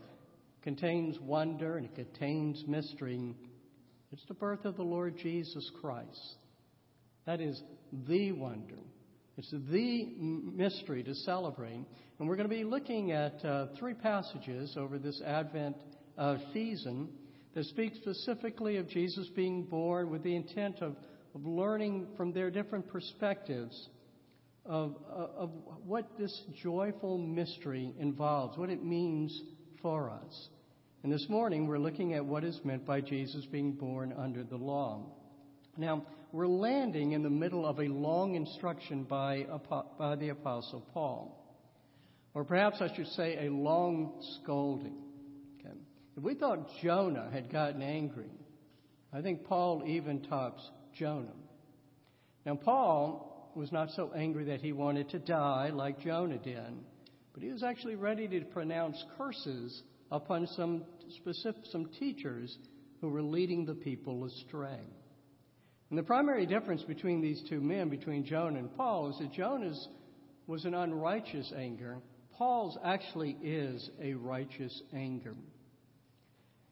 contains 0.62 1.20
wonder 1.20 1.76
and 1.76 1.84
it 1.84 1.94
contains 1.94 2.64
mystery, 2.66 3.34
it's 4.14 4.24
the 4.26 4.34
birth 4.34 4.64
of 4.64 4.76
the 4.76 4.82
Lord 4.82 5.16
Jesus 5.16 5.68
Christ. 5.80 6.36
That 7.26 7.40
is 7.40 7.60
the 8.06 8.30
wonder. 8.30 8.78
It's 9.36 9.50
the 9.50 10.06
mystery 10.16 11.02
to 11.02 11.16
celebrate. 11.16 11.84
And 12.20 12.28
we're 12.28 12.36
going 12.36 12.48
to 12.48 12.54
be 12.54 12.62
looking 12.62 13.10
at 13.10 13.44
uh, 13.44 13.66
three 13.76 13.94
passages 13.94 14.76
over 14.76 15.00
this 15.00 15.20
Advent 15.26 15.74
uh, 16.16 16.36
season 16.52 17.08
that 17.56 17.64
speak 17.64 17.96
specifically 17.96 18.76
of 18.76 18.88
Jesus 18.88 19.28
being 19.34 19.64
born 19.64 20.10
with 20.10 20.22
the 20.22 20.36
intent 20.36 20.80
of, 20.80 20.94
of 21.34 21.44
learning 21.44 22.06
from 22.16 22.32
their 22.32 22.52
different 22.52 22.86
perspectives 22.86 23.88
of, 24.64 24.94
uh, 25.10 25.26
of 25.36 25.50
what 25.84 26.16
this 26.16 26.40
joyful 26.62 27.18
mystery 27.18 27.92
involves, 27.98 28.56
what 28.56 28.70
it 28.70 28.84
means 28.84 29.42
for 29.82 30.08
us. 30.08 30.48
And 31.04 31.12
this 31.12 31.28
morning 31.28 31.66
we're 31.66 31.78
looking 31.78 32.14
at 32.14 32.24
what 32.24 32.44
is 32.44 32.58
meant 32.64 32.86
by 32.86 33.02
Jesus 33.02 33.44
being 33.44 33.72
born 33.72 34.14
under 34.16 34.42
the 34.42 34.56
law. 34.56 35.02
Now, 35.76 36.06
we're 36.32 36.46
landing 36.46 37.12
in 37.12 37.22
the 37.22 37.28
middle 37.28 37.66
of 37.66 37.78
a 37.78 37.88
long 37.88 38.36
instruction 38.36 39.04
by, 39.04 39.46
by 39.98 40.16
the 40.16 40.30
Apostle 40.30 40.80
Paul. 40.94 41.44
Or 42.32 42.42
perhaps 42.42 42.78
I 42.80 42.88
should 42.96 43.08
say 43.08 43.46
a 43.46 43.52
long 43.52 44.22
scolding. 44.40 44.96
Okay. 45.60 45.76
If 46.16 46.22
we 46.22 46.36
thought 46.36 46.70
Jonah 46.82 47.28
had 47.30 47.52
gotten 47.52 47.82
angry, 47.82 48.30
I 49.12 49.20
think 49.20 49.44
Paul 49.44 49.82
even 49.86 50.22
tops 50.22 50.66
Jonah. 50.98 51.36
Now, 52.46 52.54
Paul 52.54 53.52
was 53.54 53.70
not 53.70 53.90
so 53.90 54.10
angry 54.16 54.44
that 54.46 54.62
he 54.62 54.72
wanted 54.72 55.10
to 55.10 55.18
die 55.18 55.68
like 55.68 56.00
Jonah 56.00 56.38
did, 56.38 56.82
but 57.34 57.42
he 57.42 57.50
was 57.50 57.62
actually 57.62 57.96
ready 57.96 58.26
to 58.26 58.40
pronounce 58.46 59.04
curses 59.18 59.82
upon 60.10 60.46
some 60.46 60.84
specific, 61.16 61.62
some 61.70 61.86
teachers 61.98 62.56
who 63.00 63.08
were 63.08 63.22
leading 63.22 63.64
the 63.64 63.74
people 63.74 64.24
astray. 64.24 64.80
And 65.90 65.98
the 65.98 66.02
primary 66.02 66.46
difference 66.46 66.82
between 66.82 67.20
these 67.20 67.42
two 67.48 67.60
men, 67.60 67.88
between 67.88 68.24
Jonah 68.24 68.58
and 68.58 68.76
Paul, 68.76 69.10
is 69.10 69.18
that 69.18 69.32
Jonah's 69.32 69.88
was 70.46 70.64
an 70.64 70.74
unrighteous 70.74 71.52
anger. 71.56 71.98
Paul's 72.36 72.78
actually 72.84 73.36
is 73.42 73.90
a 74.00 74.14
righteous 74.14 74.82
anger. 74.92 75.34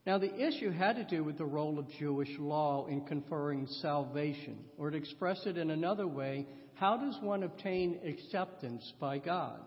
Now, 0.05 0.19
the 0.19 0.35
issue 0.35 0.73
had 0.73 0.97
to 0.97 1.05
do 1.05 1.23
with 1.23 1.39
the 1.39 1.45
role 1.45 1.79
of 1.79 1.89
Jewish 1.99 2.37
law 2.39 2.87
in 2.87 3.03
conferring 3.03 3.69
salvation, 3.81 4.59
or 4.77 4.91
to 4.91 4.97
express 4.97 5.47
it 5.47 5.57
in 5.57 5.71
another 5.71 6.09
way, 6.09 6.47
how 6.75 6.97
does 6.97 7.17
one 7.23 7.45
obtain 7.45 8.01
acceptance 8.05 8.93
by 8.99 9.19
God? 9.19 9.61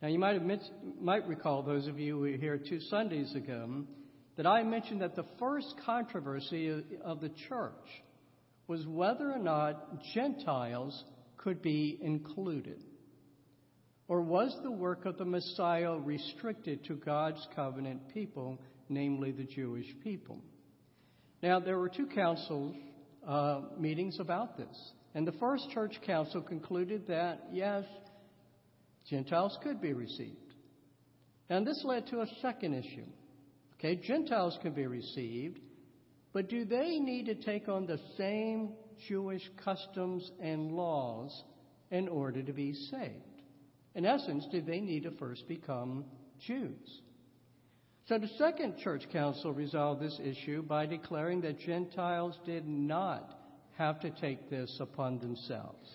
Now, 0.00 0.08
you 0.08 0.18
might, 0.18 0.40
might 1.00 1.26
recall, 1.26 1.62
those 1.62 1.88
of 1.88 1.98
you 1.98 2.14
who 2.14 2.20
were 2.20 2.28
here 2.28 2.56
two 2.56 2.80
Sundays 2.80 3.34
ago, 3.34 3.84
that 4.36 4.46
I 4.46 4.62
mentioned 4.62 5.00
that 5.00 5.16
the 5.16 5.26
first 5.40 5.74
controversy 5.84 6.84
of 7.04 7.20
the 7.20 7.30
church 7.48 7.72
was 8.68 8.86
whether 8.86 9.32
or 9.32 9.38
not 9.38 10.04
Gentiles 10.14 11.02
could 11.36 11.60
be 11.62 11.98
included. 12.00 12.84
Or 14.06 14.20
was 14.20 14.56
the 14.62 14.70
work 14.70 15.04
of 15.04 15.18
the 15.18 15.24
Messiah 15.24 15.96
restricted 15.98 16.84
to 16.84 16.94
God's 16.94 17.44
covenant 17.56 18.14
people, 18.14 18.60
namely 18.88 19.32
the 19.32 19.44
Jewish 19.44 19.86
people? 20.04 20.40
Now, 21.42 21.58
there 21.58 21.78
were 21.78 21.88
two 21.88 22.06
council 22.06 22.76
uh, 23.26 23.62
meetings 23.76 24.20
about 24.20 24.56
this. 24.56 24.92
And 25.14 25.26
the 25.26 25.32
first 25.32 25.68
church 25.70 25.98
council 26.06 26.40
concluded 26.40 27.08
that, 27.08 27.48
yes, 27.52 27.84
Gentiles 29.08 29.58
could 29.62 29.80
be 29.80 29.92
received. 29.92 30.54
And 31.48 31.66
this 31.66 31.82
led 31.84 32.06
to 32.08 32.20
a 32.20 32.26
second 32.42 32.74
issue. 32.74 33.06
Okay, 33.74 33.96
Gentiles 33.96 34.58
can 34.60 34.72
be 34.72 34.86
received, 34.86 35.60
but 36.32 36.48
do 36.48 36.64
they 36.64 36.98
need 36.98 37.26
to 37.26 37.34
take 37.34 37.68
on 37.68 37.86
the 37.86 38.00
same 38.16 38.70
Jewish 39.08 39.48
customs 39.64 40.30
and 40.40 40.72
laws 40.72 41.44
in 41.90 42.08
order 42.08 42.42
to 42.42 42.52
be 42.52 42.74
saved? 42.74 43.42
In 43.94 44.04
essence, 44.04 44.46
do 44.50 44.60
they 44.60 44.80
need 44.80 45.04
to 45.04 45.10
first 45.12 45.48
become 45.48 46.04
Jews? 46.46 47.00
So 48.08 48.18
the 48.18 48.28
second 48.38 48.78
church 48.78 49.04
council 49.12 49.52
resolved 49.52 50.02
this 50.02 50.18
issue 50.22 50.62
by 50.62 50.86
declaring 50.86 51.40
that 51.42 51.60
Gentiles 51.60 52.38
did 52.44 52.66
not 52.66 53.38
have 53.76 54.00
to 54.00 54.10
take 54.10 54.50
this 54.50 54.76
upon 54.80 55.18
themselves. 55.18 55.88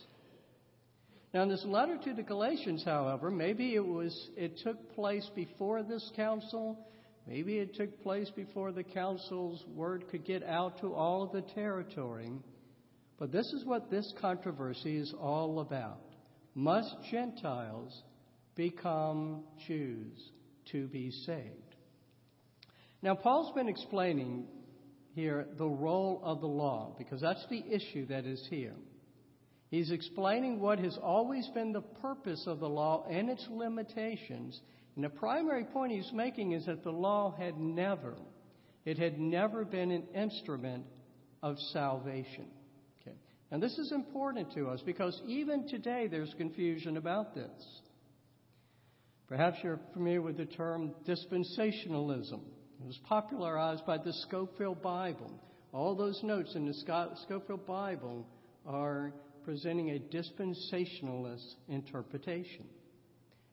Now, 1.34 1.42
in 1.42 1.50
this 1.50 1.66
letter 1.66 1.98
to 1.98 2.14
the 2.14 2.22
Galatians, 2.22 2.84
however, 2.86 3.32
maybe 3.32 3.74
it 3.74 3.86
was 3.86 4.30
it 4.38 4.60
took 4.64 4.94
place 4.94 5.28
before 5.36 5.82
this 5.82 6.12
council. 6.16 6.78
Maybe 7.28 7.58
it 7.58 7.74
took 7.74 8.04
place 8.04 8.30
before 8.36 8.72
the 8.72 8.84
council's 8.84 9.64
word 9.74 10.06
could 10.12 10.26
get 10.26 10.44
out 10.44 10.80
to 10.82 10.94
all 10.94 11.24
of 11.24 11.32
the 11.32 11.42
territory. 11.54 12.32
But 13.18 13.32
this 13.32 13.52
is 13.54 13.66
what 13.66 13.90
this 13.90 14.14
controversy 14.22 14.98
is 14.98 15.14
all 15.20 15.60
about. 15.60 16.02
Must 16.54 16.94
Gentiles 17.10 18.04
become 18.56 19.44
Jews 19.68 20.32
to 20.72 20.88
be 20.88 21.10
saved? 21.26 21.76
Now, 23.02 23.16
Paul's 23.16 23.54
been 23.56 23.70
explaining 23.70 24.46
here 25.16 25.48
the 25.58 25.68
role 25.68 26.22
of 26.24 26.42
the 26.42 26.48
law 26.48 26.94
because 26.98 27.22
that's 27.22 27.46
the 27.50 27.64
issue 27.72 28.06
that 28.08 28.26
is 28.26 28.46
here. 28.50 28.76
He's 29.74 29.90
explaining 29.90 30.60
what 30.60 30.78
has 30.78 31.00
always 31.02 31.48
been 31.48 31.74
the 31.74 31.82
purpose 31.82 32.44
of 32.46 32.60
the 32.60 32.70
law 32.70 33.08
and 33.10 33.28
its 33.28 33.44
limitations. 33.50 34.62
And 34.96 35.04
the 35.04 35.10
primary 35.10 35.64
point 35.64 35.92
he's 35.92 36.12
making 36.14 36.52
is 36.52 36.68
that 36.68 36.84
the 36.84 36.92
law 36.92 37.34
had 37.36 37.58
never, 37.58 38.14
it 38.86 39.00
had 39.00 39.18
never 39.18 39.66
been 39.66 39.90
an 39.90 40.04
instrument 40.14 40.86
of 41.42 41.58
salvation. 41.72 42.46
Okay. 43.02 43.18
And 43.50 43.64
this 43.64 43.76
is 43.80 43.92
important 43.92 44.54
to 44.54 44.68
us 44.68 44.80
because 44.86 45.20
even 45.26 45.68
today 45.68 46.06
there's 46.06 46.32
confusion 46.38 46.96
about 46.98 47.34
this. 47.34 47.82
Perhaps 49.28 49.58
you're 49.64 49.80
familiar 49.94 50.22
with 50.22 50.38
the 50.38 50.46
term 50.46 50.92
dispensationalism. 51.08 52.42
It 52.80 52.86
was 52.86 53.00
popularized 53.06 53.88
by 53.88 53.98
the 53.98 54.14
Scofield 54.28 54.84
Bible. 54.84 55.34
All 55.72 55.96
those 55.96 56.22
notes 56.22 56.54
in 56.54 56.68
the 56.68 56.76
Scofield 57.26 57.66
Bible 57.66 58.28
are 58.68 59.12
presenting 59.46 59.92
a 59.92 60.00
dispensationalist 60.00 61.56
interpretation. 61.68 62.66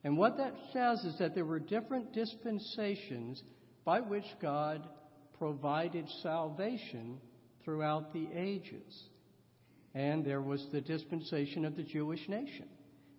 And 0.04 0.16
what 0.16 0.38
that 0.38 0.54
says 0.72 1.04
is 1.04 1.18
that 1.18 1.34
there 1.34 1.44
were 1.44 1.58
different 1.58 2.12
dispensations 2.12 3.42
by 3.84 4.00
which 4.00 4.24
God 4.40 4.88
provided 5.38 6.06
salvation 6.22 7.18
throughout 7.64 8.12
the 8.12 8.28
ages. 8.34 9.08
And 9.94 10.24
there 10.24 10.40
was 10.40 10.66
the 10.72 10.80
dispensation 10.80 11.64
of 11.64 11.76
the 11.76 11.82
Jewish 11.82 12.28
nation, 12.28 12.68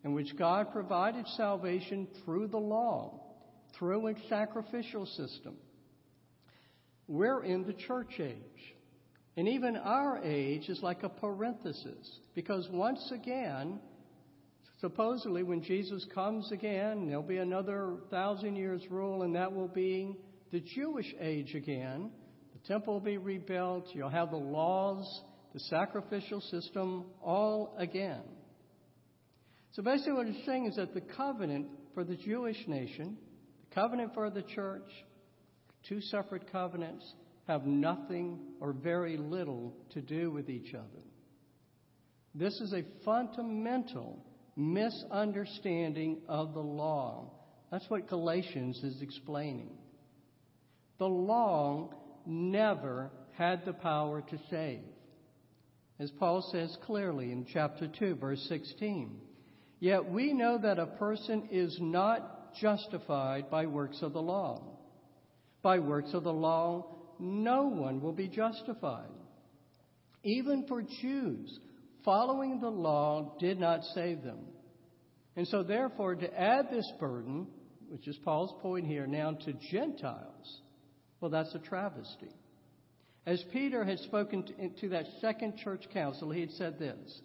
in 0.03 0.13
which 0.13 0.37
God 0.37 0.71
provided 0.71 1.27
salvation 1.35 2.07
through 2.23 2.47
the 2.47 2.57
law, 2.57 3.21
through 3.77 4.07
a 4.07 4.13
sacrificial 4.29 5.05
system. 5.05 5.55
We're 7.07 7.43
in 7.43 7.65
the 7.65 7.73
church 7.73 8.19
age. 8.19 8.75
And 9.37 9.47
even 9.47 9.77
our 9.77 10.19
age 10.23 10.67
is 10.67 10.81
like 10.83 11.03
a 11.03 11.09
parenthesis, 11.09 12.19
because 12.35 12.67
once 12.69 13.11
again, 13.13 13.79
supposedly 14.81 15.43
when 15.43 15.63
Jesus 15.63 16.05
comes 16.13 16.51
again, 16.51 17.07
there'll 17.07 17.23
be 17.23 17.37
another 17.37 17.95
thousand 18.09 18.57
years 18.57 18.81
rule, 18.89 19.23
and 19.23 19.35
that 19.35 19.53
will 19.53 19.69
be 19.69 20.17
the 20.51 20.59
Jewish 20.59 21.13
age 21.19 21.55
again. 21.55 22.11
The 22.53 22.67
temple 22.67 22.95
will 22.95 22.99
be 22.99 23.17
rebuilt, 23.17 23.87
you'll 23.93 24.09
have 24.09 24.31
the 24.31 24.37
laws, 24.37 25.21
the 25.53 25.59
sacrificial 25.61 26.41
system, 26.41 27.05
all 27.21 27.75
again. 27.77 28.23
So 29.71 29.81
basically, 29.81 30.13
what 30.13 30.27
he's 30.27 30.45
saying 30.45 30.65
is 30.65 30.75
that 30.75 30.93
the 30.93 31.01
covenant 31.01 31.67
for 31.93 32.03
the 32.03 32.15
Jewish 32.15 32.57
nation, 32.67 33.17
the 33.69 33.75
covenant 33.75 34.13
for 34.13 34.29
the 34.29 34.41
church, 34.41 34.89
two 35.87 36.01
separate 36.01 36.51
covenants, 36.51 37.05
have 37.51 37.65
nothing 37.65 38.39
or 38.61 38.71
very 38.71 39.17
little 39.17 39.75
to 39.89 40.01
do 40.01 40.31
with 40.31 40.49
each 40.49 40.73
other. 40.73 41.03
This 42.33 42.53
is 42.61 42.73
a 42.73 42.85
fundamental 43.03 44.25
misunderstanding 44.55 46.21
of 46.29 46.53
the 46.53 46.61
law. 46.61 47.33
That's 47.69 47.89
what 47.89 48.07
Galatians 48.07 48.81
is 48.83 49.01
explaining. 49.01 49.69
The 50.97 51.07
law 51.07 51.93
never 52.25 53.11
had 53.33 53.65
the 53.65 53.73
power 53.73 54.21
to 54.21 54.39
save. 54.49 54.79
As 55.99 56.09
Paul 56.11 56.47
says 56.53 56.77
clearly 56.85 57.33
in 57.33 57.45
chapter 57.51 57.87
2, 57.99 58.15
verse 58.15 58.45
16, 58.47 59.19
Yet 59.79 60.09
we 60.09 60.31
know 60.31 60.57
that 60.57 60.79
a 60.79 60.85
person 60.85 61.49
is 61.51 61.77
not 61.81 62.53
justified 62.61 63.49
by 63.49 63.65
works 63.65 64.01
of 64.01 64.13
the 64.13 64.21
law. 64.21 64.61
By 65.61 65.79
works 65.79 66.13
of 66.13 66.23
the 66.23 66.33
law, 66.33 67.00
no 67.21 67.67
one 67.67 68.01
will 68.01 68.13
be 68.13 68.27
justified. 68.27 69.09
Even 70.23 70.65
for 70.67 70.81
Jews, 70.81 71.59
following 72.03 72.59
the 72.59 72.69
law 72.69 73.35
did 73.39 73.59
not 73.59 73.83
save 73.93 74.23
them. 74.23 74.39
And 75.35 75.47
so, 75.47 75.63
therefore, 75.63 76.15
to 76.15 76.39
add 76.39 76.69
this 76.69 76.89
burden, 76.99 77.47
which 77.89 78.07
is 78.07 78.17
Paul's 78.23 78.53
point 78.61 78.85
here 78.85 79.07
now, 79.07 79.31
to 79.31 79.53
Gentiles, 79.71 80.61
well, 81.19 81.31
that's 81.31 81.53
a 81.55 81.59
travesty. 81.59 82.29
As 83.25 83.43
Peter 83.53 83.85
had 83.85 83.99
spoken 83.99 84.43
to, 84.79 84.89
that 84.89 85.05
second 85.21 85.57
church 85.57 85.85
council, 85.93 86.31
he 86.31 86.41
had 86.41 86.51
said 86.51 86.79
this 86.79 87.21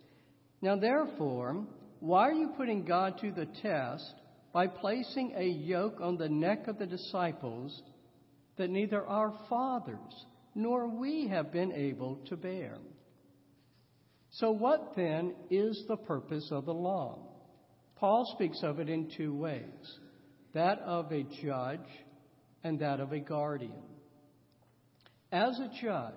Now, 0.60 0.76
therefore, 0.76 1.66
why 2.00 2.28
are 2.28 2.34
you 2.34 2.52
putting 2.56 2.84
God 2.84 3.18
to 3.20 3.32
the 3.32 3.46
test 3.62 4.14
by 4.52 4.66
placing 4.66 5.34
a 5.36 5.44
yoke 5.44 6.00
on 6.00 6.18
the 6.18 6.28
neck 6.28 6.68
of 6.68 6.78
the 6.78 6.86
disciples 6.86 7.82
that 8.56 8.70
neither 8.70 9.06
our 9.06 9.32
fathers 9.48 10.26
nor 10.54 10.88
we 10.88 11.28
have 11.28 11.52
been 11.52 11.72
able 11.72 12.16
to 12.28 12.36
bear? 12.36 12.78
So, 14.30 14.50
what 14.50 14.92
then 14.96 15.34
is 15.50 15.84
the 15.88 15.96
purpose 15.96 16.48
of 16.50 16.66
the 16.66 16.74
law? 16.74 17.18
Paul 17.96 18.30
speaks 18.34 18.62
of 18.62 18.78
it 18.80 18.88
in 18.88 19.10
two 19.16 19.34
ways 19.34 19.98
that 20.52 20.78
of 20.80 21.12
a 21.12 21.22
judge 21.42 21.88
and 22.64 22.78
that 22.80 23.00
of 23.00 23.12
a 23.12 23.20
guardian. 23.20 23.82
As 25.32 25.58
a 25.58 25.70
judge, 25.82 26.12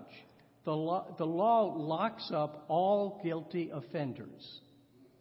the 0.66 0.72
law, 0.72 1.16
the 1.18 1.26
law 1.26 1.74
locks 1.76 2.32
up 2.34 2.66
all 2.68 3.22
guilty 3.24 3.70
offenders. 3.74 4.62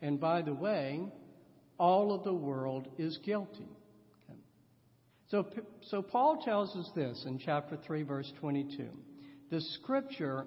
And 0.02 0.20
by 0.20 0.42
the 0.42 0.54
way, 0.54 1.00
all 1.78 2.12
of 2.12 2.24
the 2.24 2.34
world 2.34 2.88
is 2.98 3.18
guilty. 3.24 3.68
So, 5.30 5.46
so 5.82 6.00
Paul 6.00 6.40
tells 6.42 6.74
us 6.74 6.90
this 6.94 7.24
in 7.26 7.38
chapter 7.38 7.76
3, 7.86 8.02
verse 8.02 8.32
22. 8.40 8.88
The 9.50 9.60
scripture, 9.60 10.46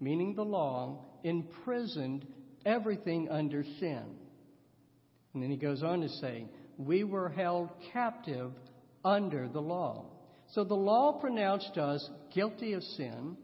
meaning 0.00 0.34
the 0.34 0.44
law, 0.44 1.04
imprisoned 1.24 2.26
everything 2.66 3.28
under 3.30 3.64
sin. 3.80 4.04
And 5.32 5.42
then 5.42 5.50
he 5.50 5.56
goes 5.56 5.82
on 5.82 6.02
to 6.02 6.08
say, 6.08 6.44
We 6.76 7.04
were 7.04 7.30
held 7.30 7.70
captive 7.92 8.52
under 9.04 9.48
the 9.48 9.62
law. 9.62 10.04
So 10.52 10.64
the 10.64 10.74
law 10.74 11.12
pronounced 11.20 11.78
us 11.78 12.08
guilty 12.34 12.74
of 12.74 12.82
sin. 12.82 13.36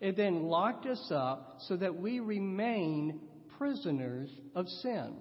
It 0.00 0.16
then 0.16 0.44
locked 0.44 0.86
us 0.86 1.10
up 1.10 1.58
so 1.68 1.76
that 1.76 1.96
we 1.96 2.20
remain 2.20 3.20
prisoners 3.58 4.30
of 4.54 4.68
sin. 4.68 5.14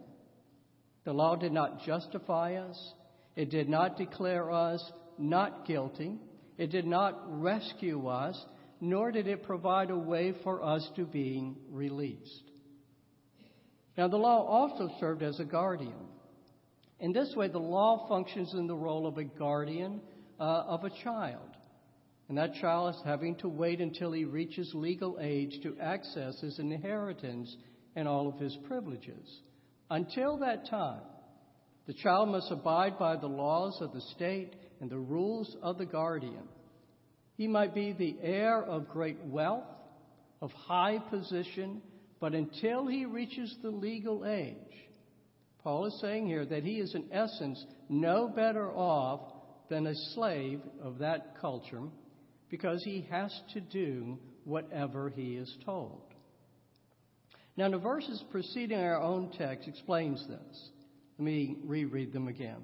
The 1.04 1.14
law 1.14 1.36
did 1.36 1.52
not 1.52 1.82
justify 1.84 2.56
us, 2.56 2.94
it 3.36 3.50
did 3.50 3.70
not 3.70 3.98
declare 3.98 4.52
us 4.52 4.84
not 5.20 5.66
guilty, 5.66 6.18
it 6.58 6.72
did 6.72 6.86
not 6.86 7.42
rescue 7.42 8.08
us, 8.08 8.38
nor 8.82 9.12
did 9.12 9.28
it 9.28 9.44
provide 9.44 9.90
a 9.90 9.98
way 9.98 10.34
for 10.44 10.64
us 10.64 10.88
to 10.96 11.06
be 11.06 11.54
released. 11.70 12.44
Now, 13.98 14.08
the 14.08 14.18
law 14.18 14.46
also 14.46 14.90
served 15.00 15.24
as 15.24 15.40
a 15.40 15.46
guardian. 15.46 16.08
In 17.00 17.12
this 17.12 17.34
way, 17.36 17.48
the 17.48 17.60
law 17.60 18.08
functions 18.08 18.54
in 18.54 18.68
the 18.68 18.76
role 18.76 19.08
of 19.08 19.18
a 19.18 19.24
guardian 19.24 20.02
uh, 20.40 20.44
of 20.44 20.84
a 20.84 20.90
child. 21.04 21.50
And 22.30 22.38
that 22.38 22.54
child 22.56 22.96
is 22.96 23.02
having 23.04 23.36
to 23.38 23.50
wait 23.50 23.82
until 23.82 24.12
he 24.12 24.24
reaches 24.24 24.72
legal 24.74 25.18
age 25.20 25.62
to 25.64 25.76
access 25.82 26.40
his 26.40 26.60
inheritance 26.60 27.54
and 27.96 28.08
all 28.08 28.30
of 28.30 28.40
his 28.40 28.56
privileges. 28.68 29.42
Until 29.90 30.38
that 30.38 30.70
time, 30.70 31.02
the 31.88 31.94
child 31.94 32.30
must 32.30 32.52
abide 32.52 33.00
by 33.00 33.16
the 33.16 33.28
laws 33.28 33.78
of 33.82 33.94
the 33.94 34.02
state 34.16 34.54
and 34.80 34.90
the 34.90 34.98
rules 34.98 35.56
of 35.62 35.78
the 35.78 35.86
guardian. 35.86 36.48
He 37.36 37.48
might 37.48 37.74
be 37.74 37.94
the 37.94 38.16
heir 38.22 38.64
of 38.64 38.90
great 38.90 39.24
wealth, 39.24 39.64
of 40.42 40.52
high 40.52 41.00
position, 41.10 41.82
but 42.20 42.34
until 42.34 42.88
he 42.88 43.06
reaches 43.06 43.56
the 43.62 43.70
legal 43.70 44.26
age, 44.26 44.56
Paul 45.64 45.86
is 45.86 46.00
saying 46.02 46.28
here 46.28 46.46
that 46.46 46.64
he 46.64 46.80
is, 46.80 46.96
in 46.96 47.06
essence, 47.12 47.64
no 47.90 48.28
better 48.28 48.72
off 48.72 49.22
than 49.70 49.88
a 49.88 49.96
slave 50.14 50.62
of 50.82 51.00
that 51.00 51.40
culture 51.40 51.84
because 52.50 52.84
he 52.84 53.08
has 53.10 53.38
to 53.54 53.62
do 53.62 54.18
whatever 54.44 55.10
he 55.10 55.36
is 55.36 55.54
told. 55.66 56.02
Now, 57.56 57.70
the 57.70 57.78
verses 57.78 58.24
preceding 58.32 58.80
our 58.80 59.02
own 59.02 59.32
text 59.38 59.68
explains 59.68 60.26
this. 60.28 60.70
Let 61.18 61.26
me 61.26 61.58
reread 61.64 62.14
them 62.14 62.28
again. 62.28 62.62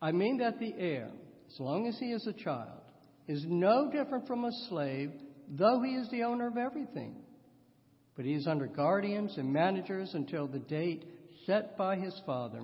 I 0.00 0.12
mean 0.12 0.38
that 0.38 0.58
the 0.58 0.74
heir, 0.78 1.10
as 1.52 1.60
long 1.60 1.86
as 1.86 1.98
he 1.98 2.12
is 2.12 2.26
a 2.26 2.32
child, 2.32 2.80
is 3.28 3.44
no 3.46 3.90
different 3.90 4.26
from 4.26 4.44
a 4.44 4.52
slave, 4.68 5.10
though 5.48 5.82
he 5.82 5.92
is 5.92 6.10
the 6.10 6.22
owner 6.22 6.46
of 6.46 6.56
everything. 6.56 7.16
But 8.14 8.24
he 8.24 8.34
is 8.34 8.46
under 8.46 8.66
guardians 8.66 9.36
and 9.36 9.52
managers 9.52 10.12
until 10.14 10.46
the 10.46 10.58
date 10.58 11.04
set 11.44 11.76
by 11.76 11.96
his 11.96 12.18
father. 12.24 12.62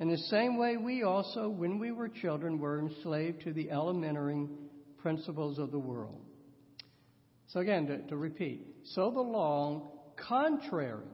In 0.00 0.08
the 0.08 0.18
same 0.18 0.58
way, 0.58 0.76
we 0.76 1.02
also, 1.02 1.48
when 1.48 1.78
we 1.78 1.92
were 1.92 2.08
children, 2.08 2.58
were 2.58 2.78
enslaved 2.78 3.42
to 3.42 3.52
the 3.52 3.70
elementary 3.70 4.48
principles 4.98 5.58
of 5.58 5.70
the 5.70 5.78
world. 5.78 6.20
So, 7.48 7.60
again, 7.60 7.86
to, 7.86 7.98
to 8.08 8.16
repeat 8.16 8.66
so 8.84 9.10
the 9.10 9.20
law 9.20 9.92
contrary 10.16 11.06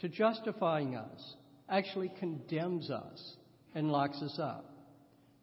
to 0.00 0.08
justifying 0.08 0.96
us, 0.96 1.34
actually 1.68 2.10
condemns 2.18 2.90
us 2.90 3.36
and 3.74 3.92
locks 3.92 4.20
us 4.22 4.38
up. 4.38 4.69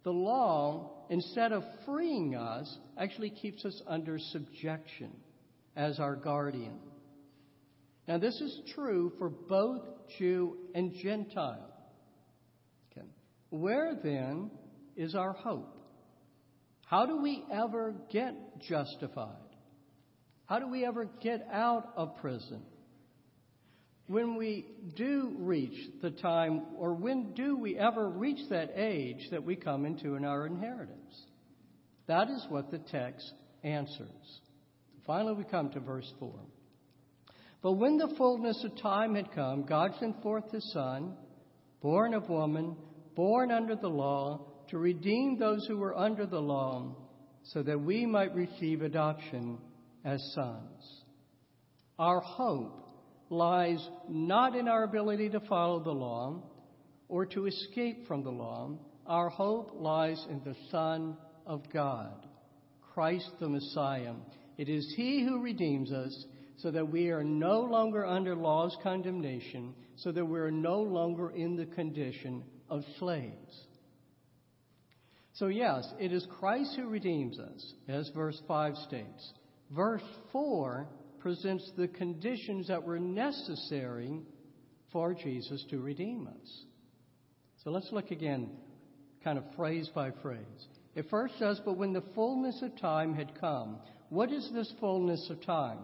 The 0.03 0.11
law, 0.11 1.05
instead 1.09 1.51
of 1.51 1.63
freeing 1.85 2.35
us, 2.35 2.77
actually 2.97 3.31
keeps 3.31 3.65
us 3.65 3.81
under 3.87 4.17
subjection 4.19 5.11
as 5.75 5.99
our 5.99 6.15
guardian. 6.15 6.79
Now, 8.07 8.17
this 8.17 8.39
is 8.39 8.61
true 8.73 9.11
for 9.19 9.29
both 9.29 9.81
Jew 10.17 10.57
and 10.73 10.93
Gentile. 10.93 11.73
Okay. 12.91 13.07
Where 13.49 13.95
then 14.01 14.49
is 14.95 15.13
our 15.13 15.33
hope? 15.33 15.73
How 16.85 17.05
do 17.05 17.21
we 17.21 17.43
ever 17.51 17.93
get 18.11 18.33
justified? 18.61 19.35
How 20.45 20.59
do 20.59 20.69
we 20.69 20.85
ever 20.85 21.09
get 21.21 21.45
out 21.51 21.91
of 21.97 22.15
prison? 22.17 22.61
When 24.07 24.35
we 24.35 24.65
do 24.95 25.35
reach 25.37 25.77
the 26.01 26.11
time, 26.11 26.61
or 26.77 26.93
when 26.93 27.33
do 27.33 27.57
we 27.57 27.77
ever 27.77 28.09
reach 28.09 28.49
that 28.49 28.71
age 28.75 29.29
that 29.31 29.43
we 29.43 29.55
come 29.55 29.85
into 29.85 30.15
in 30.15 30.23
our 30.23 30.45
inheritance? 30.45 31.25
That 32.07 32.29
is 32.29 32.45
what 32.49 32.71
the 32.71 32.79
text 32.79 33.33
answers. 33.63 34.41
Finally, 35.05 35.35
we 35.35 35.43
come 35.43 35.69
to 35.71 35.81
verse 35.81 36.11
4. 36.19 36.33
But 37.61 37.73
when 37.73 37.97
the 37.97 38.13
fullness 38.17 38.63
of 38.63 38.81
time 38.81 39.15
had 39.15 39.33
come, 39.33 39.63
God 39.63 39.91
sent 39.99 40.21
forth 40.21 40.51
his 40.51 40.71
Son, 40.71 41.13
born 41.81 42.13
of 42.13 42.29
woman, 42.29 42.77
born 43.13 43.51
under 43.51 43.75
the 43.75 43.89
law, 43.89 44.53
to 44.69 44.77
redeem 44.77 45.37
those 45.37 45.65
who 45.67 45.77
were 45.77 45.97
under 45.97 46.25
the 46.25 46.39
law, 46.39 46.95
so 47.43 47.61
that 47.63 47.79
we 47.79 48.05
might 48.05 48.33
receive 48.35 48.81
adoption 48.81 49.57
as 50.05 50.21
sons. 50.33 51.03
Our 51.99 52.19
hope 52.21 52.86
lies 53.29 53.85
not 54.07 54.55
in 54.55 54.67
our 54.67 54.83
ability 54.83 55.29
to 55.29 55.39
follow 55.41 55.79
the 55.83 55.91
law 55.91 56.41
or 57.09 57.25
to 57.25 57.45
escape 57.45 58.07
from 58.07 58.23
the 58.23 58.31
law. 58.31 58.71
Our 59.05 59.29
hope 59.29 59.71
lies 59.75 60.23
in 60.29 60.41
the 60.43 60.55
Son 60.71 61.17
of 61.45 61.63
God, 61.71 62.25
Christ 62.93 63.29
the 63.39 63.49
Messiah. 63.49 64.13
It 64.57 64.69
is 64.69 64.93
He 64.95 65.23
who 65.23 65.41
redeems 65.41 65.91
us 65.91 66.25
so 66.57 66.71
that 66.71 66.91
we 66.91 67.09
are 67.09 67.23
no 67.23 67.61
longer 67.61 68.05
under 68.05 68.35
law's 68.35 68.75
condemnation, 68.81 69.73
so 69.95 70.11
that 70.11 70.25
we 70.25 70.39
are 70.39 70.51
no 70.51 70.81
longer 70.81 71.29
in 71.29 71.55
the 71.55 71.67
condition 71.67 72.43
of 72.69 72.83
slaves. 72.97 73.67
So, 75.33 75.47
yes, 75.47 75.87
it 75.99 76.11
is 76.11 76.25
Christ 76.39 76.75
who 76.75 76.87
redeems 76.87 77.39
us, 77.39 77.73
as 77.87 78.09
verse 78.09 78.41
5 78.47 78.75
states. 78.77 79.33
Verse 79.69 80.01
4 80.31 80.87
presents 81.27 81.69
the 81.75 81.89
conditions 81.89 82.69
that 82.69 82.81
were 82.81 82.97
necessary 82.97 84.21
for 84.93 85.13
Jesus 85.13 85.61
to 85.69 85.77
redeem 85.77 86.25
us. 86.25 86.63
So 87.65 87.69
let's 87.69 87.91
look 87.91 88.11
again, 88.11 88.51
kind 89.25 89.37
of 89.37 89.43
phrase 89.57 89.89
by 89.93 90.11
phrase. 90.21 90.39
It 90.95 91.09
first 91.09 91.37
says, 91.37 91.59
But 91.65 91.75
when 91.75 91.91
the 91.91 92.03
fullness 92.15 92.61
of 92.61 92.79
time 92.79 93.13
had 93.13 93.37
come, 93.41 93.79
what 94.07 94.31
is 94.31 94.49
this 94.53 94.73
fullness 94.79 95.29
of 95.29 95.45
time? 95.45 95.79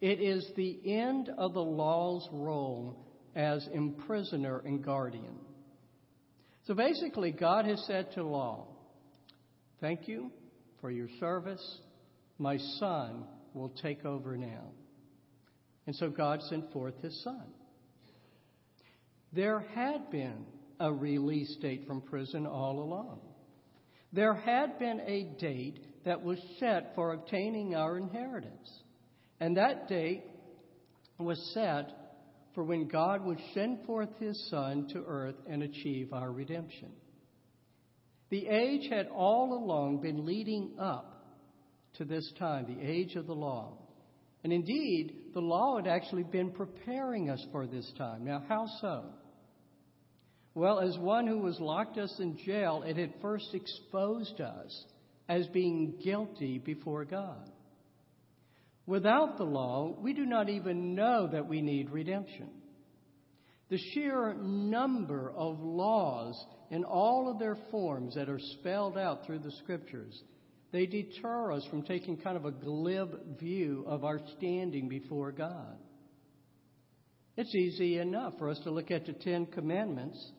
It 0.00 0.20
is 0.20 0.44
the 0.56 0.80
end 0.84 1.30
of 1.38 1.54
the 1.54 1.62
law's 1.62 2.28
role 2.32 3.06
as 3.36 3.68
imprisoner 3.72 4.58
and 4.64 4.84
guardian. 4.84 5.38
So 6.64 6.74
basically, 6.74 7.30
God 7.30 7.64
has 7.64 7.80
said 7.86 8.10
to 8.14 8.24
law, 8.24 8.66
Thank 9.80 10.08
you 10.08 10.32
for 10.80 10.90
your 10.90 11.08
service. 11.20 11.78
My 12.38 12.58
Son 12.80 13.22
will 13.56 13.70
take 13.70 14.04
over 14.04 14.36
now. 14.36 14.70
And 15.86 15.96
so 15.96 16.10
God 16.10 16.42
sent 16.42 16.72
forth 16.72 16.94
His 17.02 17.20
Son. 17.24 17.46
There 19.32 19.60
had 19.74 20.10
been 20.10 20.44
a 20.78 20.92
release 20.92 21.56
date 21.56 21.86
from 21.86 22.02
prison 22.02 22.46
all 22.46 22.80
along. 22.80 23.20
There 24.12 24.34
had 24.34 24.78
been 24.78 25.00
a 25.00 25.24
date 25.40 25.80
that 26.04 26.22
was 26.22 26.38
set 26.60 26.94
for 26.94 27.12
obtaining 27.12 27.74
our 27.74 27.96
inheritance. 27.96 28.70
And 29.40 29.56
that 29.56 29.88
date 29.88 30.24
was 31.18 31.38
set 31.52 31.90
for 32.54 32.64
when 32.64 32.88
God 32.88 33.24
would 33.24 33.40
send 33.52 33.84
forth 33.84 34.08
His 34.18 34.48
Son 34.48 34.88
to 34.92 35.04
earth 35.06 35.36
and 35.48 35.62
achieve 35.62 36.12
our 36.12 36.30
redemption. 36.30 36.92
The 38.30 38.48
age 38.48 38.88
had 38.90 39.08
all 39.08 39.52
along 39.52 40.00
been 40.00 40.26
leading 40.26 40.76
up 40.78 41.15
to 41.98 42.04
this 42.04 42.30
time, 42.38 42.66
the 42.66 42.86
age 42.86 43.14
of 43.16 43.26
the 43.26 43.34
law. 43.34 43.78
And 44.44 44.52
indeed, 44.52 45.14
the 45.34 45.40
law 45.40 45.76
had 45.76 45.86
actually 45.86 46.22
been 46.22 46.50
preparing 46.50 47.30
us 47.30 47.44
for 47.50 47.66
this 47.66 47.90
time. 47.98 48.24
Now, 48.24 48.44
how 48.48 48.66
so? 48.80 49.04
Well, 50.54 50.80
as 50.80 50.96
one 50.98 51.26
who 51.26 51.38
was 51.38 51.60
locked 51.60 51.98
us 51.98 52.14
in 52.18 52.38
jail, 52.38 52.82
it 52.86 52.96
had 52.96 53.14
first 53.20 53.54
exposed 53.54 54.40
us 54.40 54.84
as 55.28 55.46
being 55.48 55.98
guilty 56.02 56.58
before 56.58 57.04
God. 57.04 57.50
Without 58.86 59.36
the 59.36 59.44
law, 59.44 59.96
we 60.00 60.14
do 60.14 60.24
not 60.24 60.48
even 60.48 60.94
know 60.94 61.28
that 61.30 61.48
we 61.48 61.60
need 61.60 61.90
redemption. 61.90 62.48
The 63.68 63.78
sheer 63.92 64.32
number 64.34 65.32
of 65.36 65.58
laws 65.60 66.42
in 66.70 66.84
all 66.84 67.28
of 67.28 67.40
their 67.40 67.58
forms 67.72 68.14
that 68.14 68.28
are 68.28 68.38
spelled 68.38 68.96
out 68.96 69.26
through 69.26 69.40
the 69.40 69.50
scriptures, 69.62 70.22
they 70.76 70.84
deter 70.84 71.52
us 71.52 71.64
from 71.70 71.82
taking 71.82 72.18
kind 72.18 72.36
of 72.36 72.44
a 72.44 72.50
glib 72.50 73.38
view 73.38 73.82
of 73.86 74.04
our 74.04 74.20
standing 74.36 74.90
before 74.90 75.32
God. 75.32 75.78
It's 77.38 77.54
easy 77.54 77.98
enough 77.98 78.34
for 78.38 78.50
us 78.50 78.58
to 78.64 78.70
look 78.70 78.90
at 78.90 79.06
the 79.06 79.14
Ten 79.14 79.46
Commandments. 79.46 80.32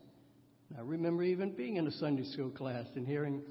I 0.77 0.81
remember 0.81 1.23
even 1.23 1.53
being 1.53 1.77
in 1.77 1.87
a 1.87 1.91
Sunday 1.91 2.23
school 2.23 2.51
class 2.51 2.85
and 2.95 3.07
hearing 3.07 3.41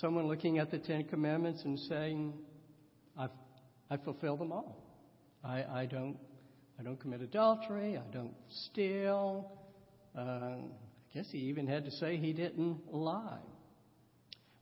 someone 0.00 0.26
looking 0.26 0.58
at 0.58 0.70
the 0.70 0.78
Ten 0.78 1.04
Commandments 1.04 1.62
and 1.66 1.78
saying, 1.80 2.32
I've, 3.18 3.28
I 3.90 3.98
fulfill 3.98 4.38
them 4.38 4.52
all. 4.52 4.82
I, 5.44 5.64
I, 5.64 5.86
don't, 5.86 6.16
I 6.80 6.82
don't 6.82 6.98
commit 6.98 7.20
adultery. 7.20 7.98
I 7.98 8.10
don't 8.10 8.34
steal. 8.70 9.52
Uh, 10.16 10.20
I 10.22 10.58
guess 11.12 11.26
he 11.30 11.40
even 11.40 11.66
had 11.66 11.84
to 11.84 11.90
say 11.90 12.16
he 12.16 12.32
didn't 12.32 12.90
lie. 12.90 13.51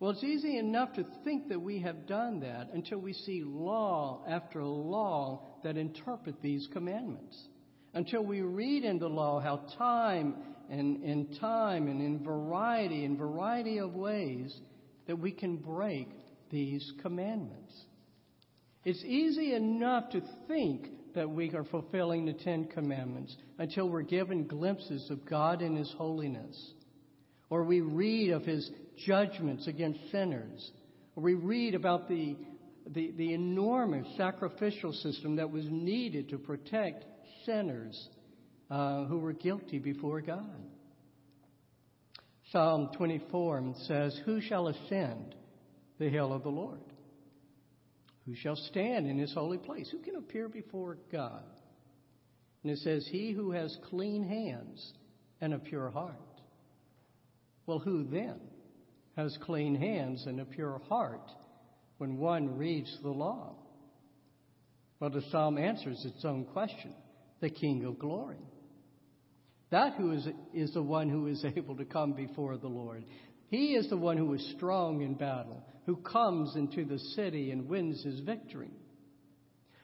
Well, 0.00 0.12
it's 0.12 0.24
easy 0.24 0.56
enough 0.56 0.94
to 0.94 1.04
think 1.24 1.50
that 1.50 1.60
we 1.60 1.80
have 1.80 2.06
done 2.06 2.40
that 2.40 2.70
until 2.72 2.98
we 2.98 3.12
see 3.12 3.42
law 3.44 4.24
after 4.26 4.64
law 4.64 5.42
that 5.62 5.76
interpret 5.76 6.40
these 6.40 6.66
commandments. 6.72 7.38
Until 7.92 8.24
we 8.24 8.40
read 8.40 8.84
in 8.84 8.98
the 8.98 9.08
law 9.08 9.40
how 9.40 9.58
time 9.76 10.36
and 10.70 11.04
in 11.04 11.36
time 11.38 11.86
and 11.86 12.00
in 12.00 12.24
variety 12.24 13.04
and 13.04 13.18
variety 13.18 13.78
of 13.78 13.94
ways 13.94 14.58
that 15.06 15.16
we 15.16 15.32
can 15.32 15.56
break 15.56 16.08
these 16.50 16.92
commandments. 17.02 17.74
It's 18.84 19.04
easy 19.04 19.52
enough 19.52 20.10
to 20.12 20.22
think 20.48 20.88
that 21.14 21.28
we 21.28 21.52
are 21.52 21.64
fulfilling 21.64 22.24
the 22.24 22.32
Ten 22.32 22.64
Commandments 22.66 23.36
until 23.58 23.90
we're 23.90 24.00
given 24.00 24.46
glimpses 24.46 25.10
of 25.10 25.26
God 25.26 25.60
and 25.60 25.76
His 25.76 25.92
holiness. 25.98 26.72
Or 27.50 27.64
we 27.64 27.80
read 27.80 28.30
of 28.30 28.44
His 28.44 28.70
judgments 29.06 29.66
against 29.66 30.10
sinners. 30.10 30.70
We 31.14 31.34
read 31.34 31.74
about 31.74 32.08
the, 32.08 32.36
the, 32.86 33.12
the 33.16 33.34
enormous 33.34 34.06
sacrificial 34.16 34.92
system 34.92 35.36
that 35.36 35.50
was 35.50 35.64
needed 35.68 36.30
to 36.30 36.38
protect 36.38 37.04
sinners 37.44 38.08
uh, 38.70 39.04
who 39.04 39.18
were 39.18 39.32
guilty 39.32 39.78
before 39.78 40.20
God. 40.20 40.64
Psalm 42.52 42.90
24 42.96 43.74
says, 43.86 44.20
Who 44.24 44.40
shall 44.40 44.68
ascend 44.68 45.34
the 45.98 46.08
hill 46.08 46.32
of 46.32 46.42
the 46.42 46.48
Lord? 46.48 46.80
Who 48.26 48.34
shall 48.34 48.56
stand 48.56 49.06
in 49.06 49.18
his 49.18 49.32
holy 49.32 49.58
place? 49.58 49.88
Who 49.90 49.98
can 49.98 50.16
appear 50.16 50.48
before 50.48 50.98
God? 51.12 51.44
And 52.62 52.72
it 52.72 52.78
says, 52.78 53.08
He 53.10 53.32
who 53.32 53.52
has 53.52 53.76
clean 53.88 54.22
hands 54.22 54.92
and 55.40 55.54
a 55.54 55.58
pure 55.58 55.90
heart. 55.90 56.16
Well, 57.66 57.78
who 57.78 58.04
then 58.04 58.40
has 59.16 59.36
clean 59.42 59.74
hands 59.74 60.24
and 60.26 60.40
a 60.40 60.44
pure 60.44 60.80
heart 60.88 61.30
when 61.98 62.18
one 62.18 62.56
reads 62.56 62.96
the 63.02 63.10
law? 63.10 63.54
Well, 64.98 65.10
the 65.10 65.22
psalm 65.30 65.58
answers 65.58 66.04
its 66.04 66.24
own 66.24 66.44
question 66.44 66.92
the 67.40 67.50
King 67.50 67.84
of 67.84 67.98
glory. 67.98 68.36
That 69.70 69.94
who 69.94 70.12
is, 70.12 70.28
is 70.52 70.74
the 70.74 70.82
one 70.82 71.08
who 71.08 71.26
is 71.26 71.44
able 71.56 71.76
to 71.76 71.84
come 71.84 72.12
before 72.12 72.56
the 72.56 72.68
Lord. 72.68 73.04
He 73.48 73.74
is 73.74 73.88
the 73.88 73.96
one 73.96 74.16
who 74.16 74.32
is 74.34 74.54
strong 74.56 75.00
in 75.02 75.14
battle, 75.14 75.64
who 75.86 75.96
comes 75.96 76.54
into 76.54 76.84
the 76.84 76.98
city 76.98 77.50
and 77.50 77.68
wins 77.68 78.02
his 78.04 78.20
victory. 78.20 78.70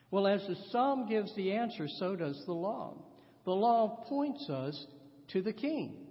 Well, 0.09 0.27
as 0.27 0.41
the 0.47 0.55
psalm 0.71 1.09
gives 1.09 1.35
the 1.35 1.51
answer, 1.53 1.87
so 1.99 2.15
does 2.15 2.41
the 2.45 2.53
law. 2.53 2.95
The 3.43 3.51
law 3.51 4.05
points 4.07 4.49
us 4.49 4.85
to 5.29 5.41
the 5.41 5.51
King, 5.51 6.07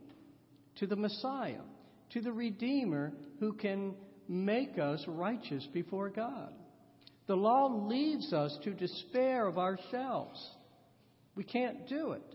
to 0.76 0.86
the 0.86 0.96
Messiah, 0.96 1.62
to 2.10 2.20
the 2.20 2.32
Redeemer 2.32 3.12
who 3.40 3.52
can 3.52 3.94
make 4.28 4.78
us 4.78 5.04
righteous 5.06 5.66
before 5.72 6.10
God. 6.10 6.52
The 7.26 7.36
law 7.36 7.66
leads 7.66 8.32
us 8.32 8.56
to 8.64 8.72
despair 8.72 9.46
of 9.46 9.58
ourselves. 9.58 10.38
We 11.34 11.44
can't 11.44 11.88
do 11.88 12.12
it. 12.12 12.34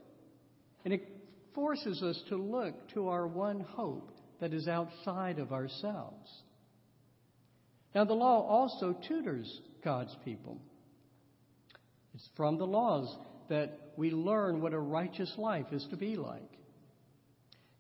And 0.83 0.93
it 0.93 1.07
forces 1.53 2.01
us 2.01 2.21
to 2.29 2.35
look 2.35 2.89
to 2.93 3.07
our 3.07 3.27
one 3.27 3.61
hope 3.61 4.11
that 4.39 4.53
is 4.53 4.67
outside 4.67 5.39
of 5.39 5.53
ourselves. 5.53 6.29
Now, 7.93 8.05
the 8.05 8.13
law 8.13 8.45
also 8.47 8.95
tutors 9.07 9.61
God's 9.83 10.15
people. 10.23 10.57
It's 12.13 12.29
from 12.35 12.57
the 12.57 12.67
laws 12.67 13.15
that 13.49 13.91
we 13.97 14.11
learn 14.11 14.61
what 14.61 14.73
a 14.73 14.79
righteous 14.79 15.33
life 15.37 15.67
is 15.71 15.85
to 15.91 15.97
be 15.97 16.15
like. 16.15 16.41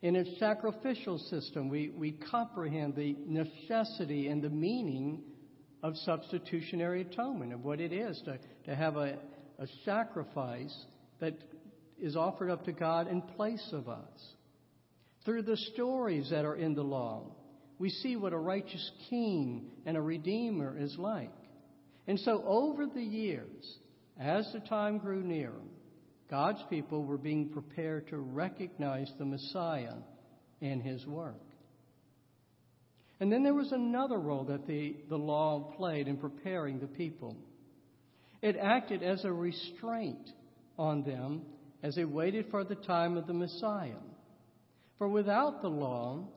In 0.01 0.15
its 0.15 0.39
sacrificial 0.39 1.19
system, 1.19 1.69
we, 1.69 1.89
we 1.89 2.11
comprehend 2.11 2.95
the 2.95 3.15
necessity 3.25 4.27
and 4.27 4.41
the 4.41 4.49
meaning 4.49 5.21
of 5.83 5.95
substitutionary 5.97 7.01
atonement, 7.01 7.53
of 7.53 7.63
what 7.63 7.79
it 7.79 7.93
is 7.93 8.19
to, 8.25 8.39
to 8.65 8.75
have 8.75 8.97
a, 8.97 9.17
a 9.59 9.67
sacrifice 9.85 10.75
that 11.19 11.35
is 11.99 12.15
offered 12.15 12.49
up 12.49 12.65
to 12.65 12.71
God 12.71 13.07
in 13.07 13.21
place 13.21 13.67
of 13.73 13.89
us. 13.89 14.35
Through 15.23 15.43
the 15.43 15.57
stories 15.57 16.31
that 16.31 16.45
are 16.45 16.55
in 16.55 16.73
the 16.73 16.83
law, 16.83 17.35
we 17.77 17.89
see 17.89 18.15
what 18.15 18.33
a 18.33 18.37
righteous 18.37 18.91
king 19.09 19.71
and 19.85 19.95
a 19.95 20.01
redeemer 20.01 20.75
is 20.77 20.95
like. 20.97 21.29
And 22.07 22.19
so, 22.19 22.43
over 22.45 22.87
the 22.87 23.03
years, 23.03 23.77
as 24.19 24.51
the 24.51 24.59
time 24.61 24.97
grew 24.97 25.21
near, 25.21 25.53
God's 26.31 26.63
people 26.69 27.03
were 27.03 27.17
being 27.17 27.49
prepared 27.49 28.07
to 28.07 28.17
recognize 28.17 29.11
the 29.19 29.25
Messiah 29.25 29.95
and 30.61 30.81
his 30.81 31.05
work. 31.05 31.43
And 33.19 33.29
then 33.29 33.43
there 33.43 33.53
was 33.53 33.73
another 33.73 34.17
role 34.17 34.45
that 34.45 34.65
the, 34.65 34.95
the 35.09 35.17
law 35.17 35.73
played 35.75 36.07
in 36.07 36.15
preparing 36.15 36.79
the 36.79 36.87
people. 36.87 37.35
It 38.41 38.55
acted 38.55 39.03
as 39.03 39.25
a 39.25 39.31
restraint 39.31 40.31
on 40.79 41.03
them 41.03 41.41
as 41.83 41.95
they 41.95 42.05
waited 42.05 42.45
for 42.49 42.63
the 42.63 42.75
time 42.75 43.17
of 43.17 43.27
the 43.27 43.33
Messiah. 43.33 43.99
For 44.97 45.09
without 45.09 45.61
the 45.61 45.67
law, 45.67 46.29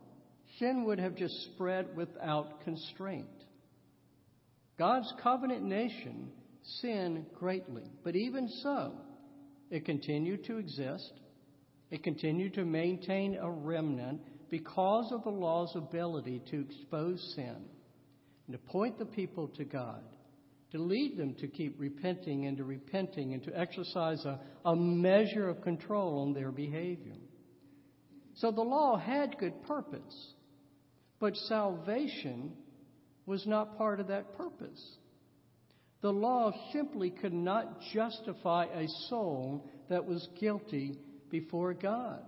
sin 0.58 0.84
would 0.86 0.98
have 0.98 1.14
just 1.14 1.34
spread 1.54 1.96
without 1.96 2.64
constraint. 2.64 3.28
God's 4.76 5.12
covenant 5.22 5.62
nation 5.62 6.30
sinned 6.80 7.26
greatly, 7.38 7.84
but 8.02 8.16
even 8.16 8.48
so, 8.48 8.94
it 9.70 9.84
continued 9.84 10.44
to 10.44 10.58
exist. 10.58 11.12
It 11.90 12.02
continued 12.02 12.54
to 12.54 12.64
maintain 12.64 13.36
a 13.36 13.50
remnant 13.50 14.20
because 14.50 15.12
of 15.12 15.24
the 15.24 15.30
law's 15.30 15.74
ability 15.74 16.42
to 16.50 16.60
expose 16.60 17.34
sin 17.34 17.56
and 18.46 18.52
to 18.52 18.58
point 18.58 18.98
the 18.98 19.06
people 19.06 19.48
to 19.48 19.64
God 19.64 20.02
to 20.74 20.82
lead 20.82 21.16
them 21.16 21.34
to 21.34 21.46
keep 21.46 21.76
repenting 21.78 22.46
and 22.46 22.56
to 22.56 22.64
repenting 22.64 23.32
and 23.32 23.44
to 23.44 23.56
exercise 23.56 24.24
a, 24.24 24.40
a 24.64 24.74
measure 24.74 25.48
of 25.48 25.62
control 25.62 26.18
on 26.22 26.34
their 26.34 26.50
behavior. 26.50 27.14
So 28.34 28.50
the 28.50 28.62
law 28.62 28.98
had 28.98 29.38
good 29.38 29.62
purpose, 29.68 30.32
but 31.20 31.36
salvation 31.36 32.54
was 33.24 33.46
not 33.46 33.78
part 33.78 34.00
of 34.00 34.08
that 34.08 34.36
purpose. 34.36 34.84
The 36.04 36.12
law 36.12 36.52
simply 36.70 37.08
could 37.08 37.32
not 37.32 37.80
justify 37.94 38.66
a 38.66 38.86
soul 39.08 39.64
that 39.88 40.04
was 40.04 40.28
guilty 40.38 40.98
before 41.30 41.72
God. 41.72 42.20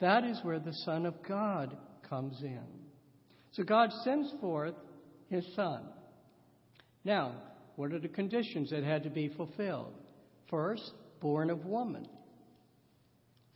That 0.00 0.24
is 0.24 0.40
where 0.42 0.58
the 0.58 0.72
Son 0.86 1.04
of 1.04 1.22
God 1.22 1.76
comes 2.08 2.40
in. 2.40 2.64
So 3.50 3.62
God 3.62 3.90
sends 4.04 4.32
forth 4.40 4.74
His 5.28 5.44
Son 5.54 5.82
Now, 7.04 7.34
what 7.76 7.92
are 7.92 7.98
the 7.98 8.08
conditions 8.08 8.70
that 8.70 8.84
had 8.84 9.02
to 9.02 9.10
be 9.10 9.28
fulfilled? 9.28 9.92
First, 10.48 10.92
born 11.20 11.50
of 11.50 11.66
woman. 11.66 12.08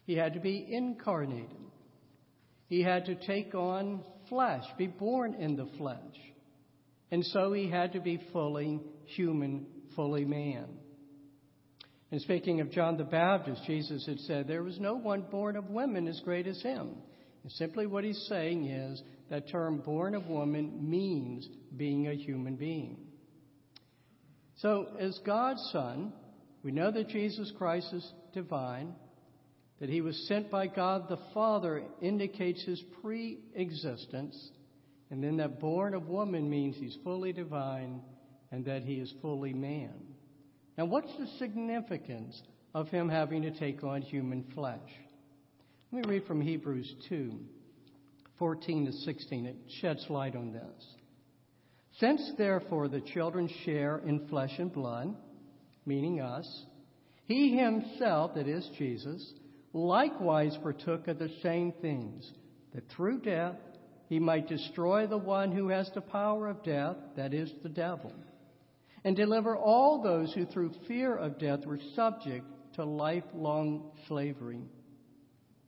He 0.04 0.14
had 0.14 0.34
to 0.34 0.40
be 0.40 0.66
incarnated. 0.70 1.56
He 2.68 2.82
had 2.82 3.06
to 3.06 3.14
take 3.14 3.54
on 3.54 4.04
flesh, 4.28 4.64
be 4.76 4.88
born 4.88 5.32
in 5.36 5.56
the 5.56 5.70
flesh. 5.78 6.33
And 7.14 7.24
so 7.26 7.52
he 7.52 7.70
had 7.70 7.92
to 7.92 8.00
be 8.00 8.20
fully 8.32 8.80
human, 9.04 9.66
fully 9.94 10.24
man. 10.24 10.66
And 12.10 12.20
speaking 12.20 12.60
of 12.60 12.72
John 12.72 12.96
the 12.96 13.04
Baptist, 13.04 13.62
Jesus 13.68 14.04
had 14.04 14.18
said, 14.18 14.48
There 14.48 14.64
was 14.64 14.80
no 14.80 14.96
one 14.96 15.22
born 15.30 15.54
of 15.54 15.70
women 15.70 16.08
as 16.08 16.20
great 16.24 16.48
as 16.48 16.60
him. 16.60 16.96
And 17.44 17.52
simply 17.52 17.86
what 17.86 18.02
he's 18.02 18.20
saying 18.28 18.66
is 18.66 19.00
that 19.30 19.48
term 19.48 19.78
born 19.78 20.16
of 20.16 20.26
woman 20.26 20.90
means 20.90 21.48
being 21.76 22.08
a 22.08 22.14
human 22.14 22.56
being. 22.56 22.98
So, 24.56 24.88
as 24.98 25.16
God's 25.24 25.62
Son, 25.70 26.12
we 26.64 26.72
know 26.72 26.90
that 26.90 27.10
Jesus 27.10 27.52
Christ 27.56 27.92
is 27.92 28.12
divine, 28.32 28.92
that 29.78 29.88
he 29.88 30.00
was 30.00 30.26
sent 30.26 30.50
by 30.50 30.66
God 30.66 31.08
the 31.08 31.20
Father 31.32 31.84
indicates 32.02 32.64
his 32.64 32.82
pre 33.00 33.38
existence, 33.54 34.50
and 35.14 35.22
then 35.22 35.36
that 35.36 35.60
born 35.60 35.94
of 35.94 36.08
woman 36.08 36.50
means 36.50 36.74
he's 36.76 36.98
fully 37.04 37.32
divine 37.32 38.00
and 38.50 38.64
that 38.64 38.82
he 38.82 38.94
is 38.94 39.14
fully 39.22 39.52
man. 39.52 39.94
Now, 40.76 40.86
what's 40.86 41.16
the 41.16 41.28
significance 41.38 42.42
of 42.74 42.88
him 42.88 43.08
having 43.08 43.42
to 43.42 43.52
take 43.52 43.84
on 43.84 44.02
human 44.02 44.42
flesh? 44.56 44.80
Let 45.92 46.04
me 46.04 46.14
read 46.14 46.26
from 46.26 46.40
Hebrews 46.40 46.92
2 47.08 47.32
14 48.40 48.86
to 48.86 48.92
16. 48.92 49.46
It 49.46 49.56
sheds 49.80 50.04
light 50.08 50.34
on 50.34 50.50
this. 50.52 50.84
Since, 52.00 52.32
therefore, 52.36 52.88
the 52.88 53.00
children 53.00 53.48
share 53.64 53.98
in 54.04 54.26
flesh 54.26 54.58
and 54.58 54.72
blood, 54.72 55.14
meaning 55.86 56.20
us, 56.22 56.64
he 57.26 57.56
himself, 57.56 58.34
that 58.34 58.48
is 58.48 58.68
Jesus, 58.76 59.32
likewise 59.72 60.58
partook 60.60 61.06
of 61.06 61.20
the 61.20 61.30
same 61.40 61.72
things, 61.80 62.28
that 62.74 62.90
through 62.90 63.20
death 63.20 63.54
he 64.14 64.20
might 64.20 64.46
destroy 64.46 65.08
the 65.08 65.18
one 65.18 65.50
who 65.50 65.70
has 65.70 65.90
the 65.92 66.00
power 66.00 66.46
of 66.46 66.62
death, 66.62 66.94
that 67.16 67.34
is, 67.34 67.50
the 67.64 67.68
devil, 67.68 68.12
and 69.02 69.16
deliver 69.16 69.56
all 69.56 70.04
those 70.04 70.32
who 70.32 70.46
through 70.46 70.70
fear 70.86 71.16
of 71.16 71.36
death 71.40 71.66
were 71.66 71.80
subject 71.96 72.46
to 72.74 72.84
lifelong 72.84 73.90
slavery. 74.06 74.62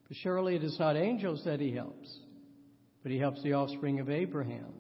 For 0.07 0.15
surely 0.15 0.55
it 0.55 0.63
is 0.63 0.79
not 0.79 0.97
angels 0.97 1.43
that 1.45 1.59
he 1.59 1.73
helps, 1.73 2.09
but 3.03 3.11
he 3.11 3.19
helps 3.19 3.43
the 3.43 3.55
offspring 3.55 3.99
of 3.99 4.11
Abraham. 4.11 4.73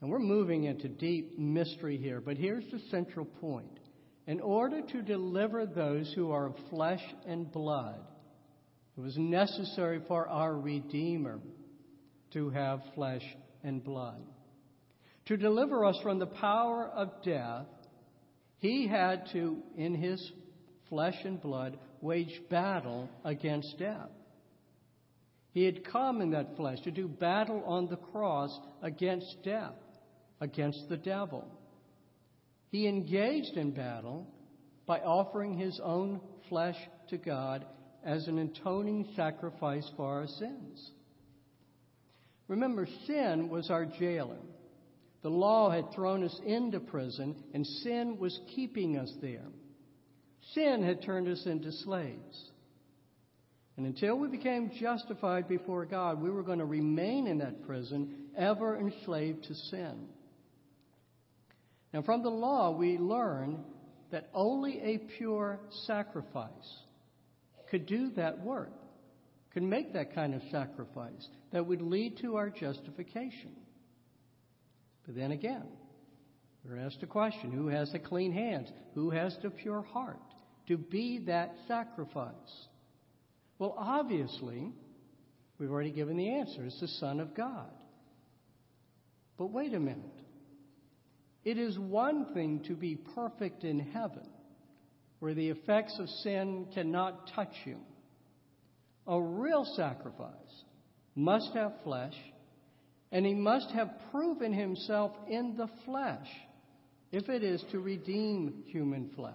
And 0.00 0.10
we're 0.10 0.18
moving 0.18 0.64
into 0.64 0.88
deep 0.88 1.38
mystery 1.38 1.98
here, 1.98 2.20
but 2.20 2.36
here's 2.36 2.68
the 2.72 2.80
central 2.90 3.26
point. 3.26 3.78
In 4.26 4.40
order 4.40 4.82
to 4.82 5.02
deliver 5.02 5.66
those 5.66 6.12
who 6.16 6.32
are 6.32 6.46
of 6.46 6.56
flesh 6.68 7.04
and 7.28 7.48
blood, 7.52 8.00
it 8.96 9.00
was 9.02 9.16
necessary 9.16 10.00
for 10.08 10.28
our 10.28 10.56
Redeemer 10.56 11.38
to 12.32 12.50
have 12.50 12.80
flesh 12.94 13.22
and 13.62 13.82
blood. 13.82 14.22
To 15.26 15.36
deliver 15.36 15.84
us 15.84 15.98
from 16.02 16.18
the 16.18 16.26
power 16.26 16.86
of 16.86 17.22
death, 17.22 17.66
he 18.58 18.86
had 18.86 19.26
to, 19.32 19.58
in 19.76 19.94
his 19.94 20.32
flesh 20.88 21.16
and 21.24 21.40
blood, 21.40 21.78
wage 22.00 22.40
battle 22.50 23.08
against 23.24 23.78
death. 23.78 24.10
He 25.52 25.64
had 25.64 25.84
come 25.84 26.20
in 26.20 26.30
that 26.30 26.56
flesh 26.56 26.80
to 26.82 26.90
do 26.90 27.08
battle 27.08 27.62
on 27.66 27.88
the 27.88 27.96
cross 27.96 28.56
against 28.82 29.42
death 29.44 29.74
against 30.40 30.88
the 30.88 30.96
devil. 30.96 31.46
He 32.70 32.86
engaged 32.86 33.56
in 33.56 33.72
battle 33.72 34.26
by 34.86 35.00
offering 35.00 35.58
his 35.58 35.80
own 35.82 36.20
flesh 36.48 36.76
to 37.10 37.18
God 37.18 37.64
as 38.04 38.28
an 38.28 38.38
atoning 38.38 39.08
sacrifice 39.16 39.90
for 39.96 40.06
our 40.06 40.26
sins. 40.26 40.90
Remember, 42.48 42.88
sin 43.06 43.48
was 43.48 43.70
our 43.70 43.84
jailer. 43.84 44.38
The 45.22 45.30
law 45.30 45.70
had 45.70 45.92
thrown 45.92 46.24
us 46.24 46.40
into 46.44 46.80
prison, 46.80 47.36
and 47.52 47.66
sin 47.66 48.18
was 48.18 48.38
keeping 48.54 48.96
us 48.96 49.12
there. 49.20 49.46
Sin 50.54 50.82
had 50.82 51.02
turned 51.02 51.28
us 51.28 51.44
into 51.44 51.70
slaves. 51.72 52.50
And 53.76 53.86
until 53.86 54.18
we 54.18 54.28
became 54.28 54.72
justified 54.80 55.46
before 55.46 55.84
God, 55.84 56.20
we 56.20 56.30
were 56.30 56.42
going 56.42 56.58
to 56.58 56.64
remain 56.64 57.26
in 57.26 57.38
that 57.38 57.64
prison, 57.66 58.28
ever 58.36 58.76
enslaved 58.76 59.44
to 59.44 59.54
sin. 59.54 60.08
Now, 61.92 62.02
from 62.02 62.22
the 62.22 62.30
law, 62.30 62.70
we 62.70 62.98
learn 62.98 63.64
that 64.10 64.30
only 64.34 64.80
a 64.80 64.98
pure 65.16 65.60
sacrifice 65.86 66.48
could 67.70 67.86
do 67.86 68.10
that 68.16 68.40
work, 68.40 68.72
could 69.52 69.62
make 69.62 69.92
that 69.94 70.14
kind 70.14 70.34
of 70.34 70.42
sacrifice 70.50 71.28
that 71.52 71.66
would 71.66 71.82
lead 71.82 72.18
to 72.18 72.36
our 72.36 72.50
justification. 72.50 73.52
But 75.06 75.16
then 75.16 75.32
again, 75.32 75.66
we're 76.64 76.78
asked 76.78 77.02
a 77.02 77.06
question 77.06 77.50
who 77.50 77.68
has 77.68 77.90
the 77.92 77.98
clean 77.98 78.32
hands? 78.32 78.68
Who 78.94 79.10
has 79.10 79.36
the 79.42 79.50
pure 79.50 79.82
heart 79.82 80.20
to 80.66 80.76
be 80.76 81.20
that 81.26 81.54
sacrifice? 81.66 82.34
Well, 83.58 83.74
obviously, 83.76 84.72
we've 85.58 85.70
already 85.70 85.92
given 85.92 86.16
the 86.16 86.30
answer 86.30 86.64
it's 86.64 86.80
the 86.80 86.88
Son 86.88 87.20
of 87.20 87.34
God. 87.34 87.70
But 89.38 89.50
wait 89.50 89.72
a 89.72 89.80
minute. 89.80 90.04
It 91.44 91.56
is 91.56 91.78
one 91.78 92.34
thing 92.34 92.64
to 92.66 92.74
be 92.74 92.96
perfect 92.96 93.64
in 93.64 93.78
heaven, 93.78 94.28
where 95.20 95.32
the 95.32 95.48
effects 95.48 95.96
of 95.98 96.08
sin 96.08 96.66
cannot 96.74 97.30
touch 97.34 97.54
you. 97.64 97.78
A 99.08 99.20
real 99.20 99.64
sacrifice 99.74 100.32
must 101.14 101.52
have 101.54 101.72
flesh, 101.82 102.14
and 103.10 103.24
he 103.24 103.34
must 103.34 103.70
have 103.70 103.90
proven 104.10 104.52
himself 104.52 105.12
in 105.28 105.56
the 105.56 105.68
flesh 105.86 106.28
if 107.10 107.28
it 107.30 107.42
is 107.42 107.64
to 107.72 107.80
redeem 107.80 108.62
human 108.66 109.10
flesh. 109.16 109.32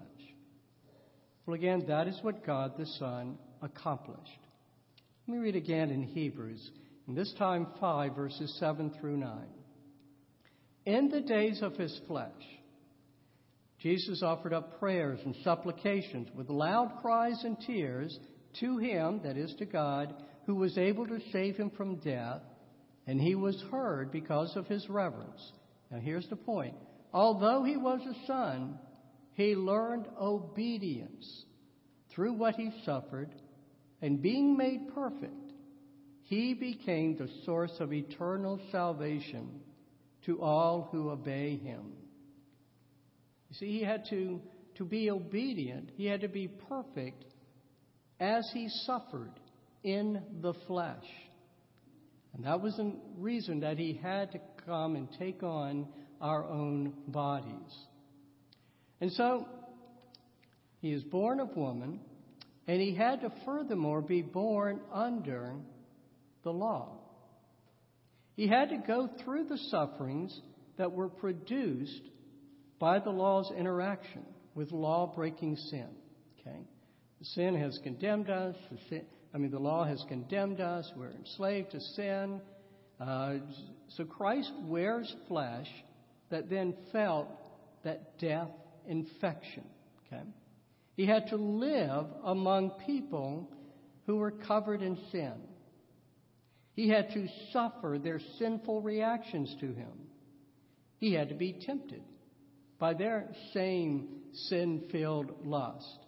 Well, 1.45 1.55
again, 1.55 1.85
that 1.87 2.07
is 2.07 2.17
what 2.21 2.45
God 2.45 2.77
the 2.77 2.85
Son 2.85 3.37
accomplished. 3.63 4.39
Let 5.27 5.35
me 5.35 5.43
read 5.43 5.55
again 5.55 5.89
in 5.89 6.03
Hebrews, 6.03 6.69
and 7.07 7.17
this 7.17 7.33
time 7.39 7.67
5, 7.79 8.15
verses 8.15 8.55
7 8.59 8.91
through 9.01 9.17
9. 9.17 9.31
In 10.85 11.09
the 11.09 11.21
days 11.21 11.61
of 11.63 11.75
his 11.77 11.99
flesh, 12.07 12.31
Jesus 13.79 14.21
offered 14.21 14.53
up 14.53 14.79
prayers 14.79 15.19
and 15.25 15.35
supplications 15.43 16.27
with 16.35 16.49
loud 16.49 16.99
cries 17.01 17.43
and 17.43 17.57
tears 17.65 18.17
to 18.59 18.77
him, 18.77 19.21
that 19.23 19.37
is 19.37 19.53
to 19.55 19.65
God, 19.65 20.13
who 20.45 20.55
was 20.55 20.77
able 20.77 21.07
to 21.07 21.19
save 21.31 21.57
him 21.57 21.69
from 21.71 21.95
death, 21.97 22.41
and 23.07 23.19
he 23.19 23.35
was 23.35 23.61
heard 23.71 24.11
because 24.11 24.55
of 24.55 24.67
his 24.67 24.89
reverence. 24.89 25.51
Now 25.91 25.99
here's 25.99 26.27
the 26.29 26.35
point. 26.35 26.75
Although 27.13 27.63
he 27.63 27.77
was 27.77 28.01
a 28.01 28.27
son, 28.27 28.79
he 29.33 29.55
learned 29.55 30.07
obedience 30.19 31.45
through 32.13 32.33
what 32.33 32.55
he 32.55 32.71
suffered, 32.85 33.33
and 34.01 34.21
being 34.21 34.57
made 34.57 34.93
perfect, 34.93 35.53
he 36.23 36.53
became 36.53 37.17
the 37.17 37.29
source 37.45 37.73
of 37.79 37.93
eternal 37.93 38.59
salvation 38.71 39.61
to 40.25 40.41
all 40.41 40.89
who 40.91 41.09
obey 41.09 41.57
him. 41.57 41.93
You 43.49 43.55
see, 43.55 43.79
he 43.79 43.83
had 43.83 44.05
to, 44.09 44.41
to 44.75 44.85
be 44.85 45.11
obedient, 45.11 45.91
he 45.95 46.05
had 46.05 46.21
to 46.21 46.27
be 46.27 46.47
perfect 46.47 47.25
as 48.19 48.49
he 48.53 48.69
suffered 48.85 49.31
in 49.83 50.21
the 50.41 50.53
flesh. 50.67 51.05
And 52.33 52.45
that 52.45 52.61
was 52.61 52.75
the 52.77 52.93
reason 53.17 53.59
that 53.61 53.77
he 53.77 53.99
had 54.01 54.31
to 54.31 54.39
come 54.65 54.95
and 54.95 55.07
take 55.19 55.43
on 55.43 55.87
our 56.19 56.45
own 56.45 56.93
bodies. 57.07 57.77
And 59.01 59.11
so, 59.11 59.47
he 60.79 60.91
is 60.91 61.03
born 61.03 61.39
of 61.39 61.55
woman, 61.55 61.99
and 62.67 62.81
he 62.81 62.95
had 62.95 63.21
to 63.21 63.31
furthermore 63.45 64.01
be 64.01 64.21
born 64.21 64.79
under 64.91 65.53
the 66.43 66.51
law. 66.51 66.97
He 68.35 68.47
had 68.47 68.69
to 68.69 68.77
go 68.77 69.09
through 69.23 69.45
the 69.45 69.57
sufferings 69.69 70.37
that 70.77 70.91
were 70.91 71.09
produced 71.09 72.01
by 72.79 72.99
the 72.99 73.11
law's 73.11 73.51
interaction 73.57 74.25
with 74.55 74.71
law 74.71 75.11
breaking 75.13 75.55
sin. 75.55 75.87
Okay? 76.39 76.59
Sin 77.23 77.55
has 77.55 77.79
condemned 77.83 78.29
us. 78.29 78.55
I 79.33 79.37
mean, 79.37 79.51
the 79.51 79.59
law 79.59 79.85
has 79.85 80.03
condemned 80.07 80.59
us. 80.59 80.91
We're 80.95 81.11
enslaved 81.11 81.71
to 81.71 81.79
sin. 81.79 82.41
Uh, 82.99 83.35
so 83.89 84.03
Christ 84.03 84.51
wears 84.65 85.13
flesh 85.27 85.67
that 86.29 86.49
then 86.49 86.75
felt 86.91 87.29
that 87.83 88.19
death 88.19 88.49
infection. 88.87 89.63
Okay? 90.07 90.23
He 90.95 91.05
had 91.05 91.27
to 91.27 91.37
live 91.37 92.05
among 92.23 92.71
people 92.85 93.49
who 94.05 94.17
were 94.17 94.31
covered 94.31 94.81
in 94.81 94.97
sin. 95.11 95.33
He 96.75 96.89
had 96.89 97.11
to 97.13 97.27
suffer 97.51 97.99
their 98.01 98.19
sinful 98.39 98.81
reactions 98.81 99.55
to 99.59 99.67
him. 99.67 99.93
he 100.97 101.13
had 101.13 101.29
to 101.29 101.35
be 101.35 101.53
tempted 101.53 102.01
by 102.79 102.93
their 102.93 103.29
same 103.53 104.07
sin 104.33 104.83
filled 104.91 105.45
lust. 105.45 106.02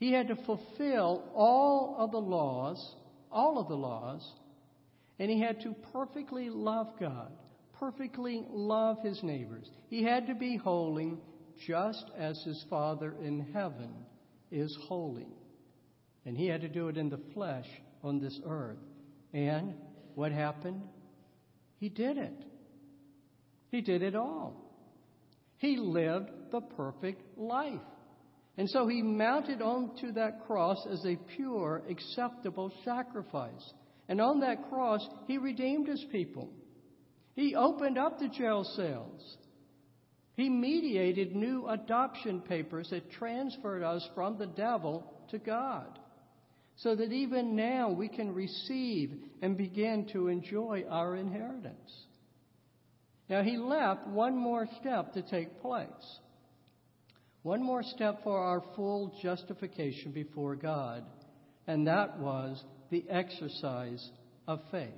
He 0.00 0.12
had 0.12 0.28
to 0.28 0.36
fulfill 0.36 1.30
all 1.34 1.94
of 1.98 2.10
the 2.10 2.20
laws, 2.20 2.96
all 3.30 3.58
of 3.58 3.68
the 3.68 3.76
laws, 3.76 4.26
and 5.18 5.30
he 5.30 5.38
had 5.38 5.60
to 5.60 5.74
perfectly 5.92 6.48
love 6.48 6.88
God, 6.98 7.30
perfectly 7.78 8.42
love 8.50 8.96
his 9.02 9.22
neighbors. 9.22 9.70
He 9.90 10.02
had 10.02 10.26
to 10.28 10.34
be 10.34 10.56
holy 10.56 11.18
just 11.66 12.10
as 12.16 12.42
his 12.42 12.64
Father 12.70 13.14
in 13.22 13.46
heaven 13.52 13.92
is 14.50 14.74
holy. 14.88 15.28
And 16.24 16.34
he 16.34 16.46
had 16.46 16.62
to 16.62 16.68
do 16.68 16.88
it 16.88 16.96
in 16.96 17.10
the 17.10 17.20
flesh 17.34 17.68
on 18.02 18.20
this 18.20 18.40
earth. 18.46 18.78
And 19.34 19.74
what 20.14 20.32
happened? 20.32 20.80
He 21.78 21.90
did 21.90 22.16
it. 22.16 22.44
He 23.70 23.82
did 23.82 24.02
it 24.02 24.16
all. 24.16 24.54
He 25.58 25.76
lived 25.76 26.30
the 26.50 26.62
perfect 26.62 27.38
life. 27.38 27.80
And 28.56 28.68
so 28.68 28.86
he 28.86 29.02
mounted 29.02 29.62
onto 29.62 30.12
that 30.12 30.46
cross 30.46 30.86
as 30.90 31.04
a 31.06 31.18
pure, 31.36 31.82
acceptable 31.88 32.72
sacrifice. 32.84 33.72
And 34.08 34.20
on 34.20 34.40
that 34.40 34.68
cross, 34.68 35.06
he 35.26 35.38
redeemed 35.38 35.88
his 35.88 36.04
people. 36.10 36.50
He 37.34 37.54
opened 37.54 37.96
up 37.96 38.18
the 38.18 38.28
jail 38.28 38.64
cells. 38.64 39.36
He 40.34 40.48
mediated 40.48 41.34
new 41.34 41.68
adoption 41.68 42.40
papers 42.40 42.88
that 42.90 43.10
transferred 43.12 43.82
us 43.82 44.06
from 44.14 44.38
the 44.38 44.46
devil 44.46 45.04
to 45.30 45.38
God 45.38 45.98
so 46.76 46.94
that 46.96 47.12
even 47.12 47.54
now 47.54 47.90
we 47.90 48.08
can 48.08 48.34
receive 48.34 49.12
and 49.42 49.56
begin 49.56 50.06
to 50.12 50.28
enjoy 50.28 50.84
our 50.88 51.14
inheritance. 51.14 52.06
Now, 53.28 53.42
he 53.42 53.58
left 53.58 54.06
one 54.08 54.36
more 54.36 54.66
step 54.80 55.12
to 55.12 55.22
take 55.22 55.60
place. 55.60 55.88
One 57.42 57.62
more 57.62 57.82
step 57.82 58.22
for 58.22 58.38
our 58.38 58.62
full 58.76 59.18
justification 59.22 60.12
before 60.12 60.56
God, 60.56 61.04
and 61.66 61.86
that 61.86 62.18
was 62.18 62.62
the 62.90 63.04
exercise 63.08 64.10
of 64.46 64.60
faith. 64.70 64.88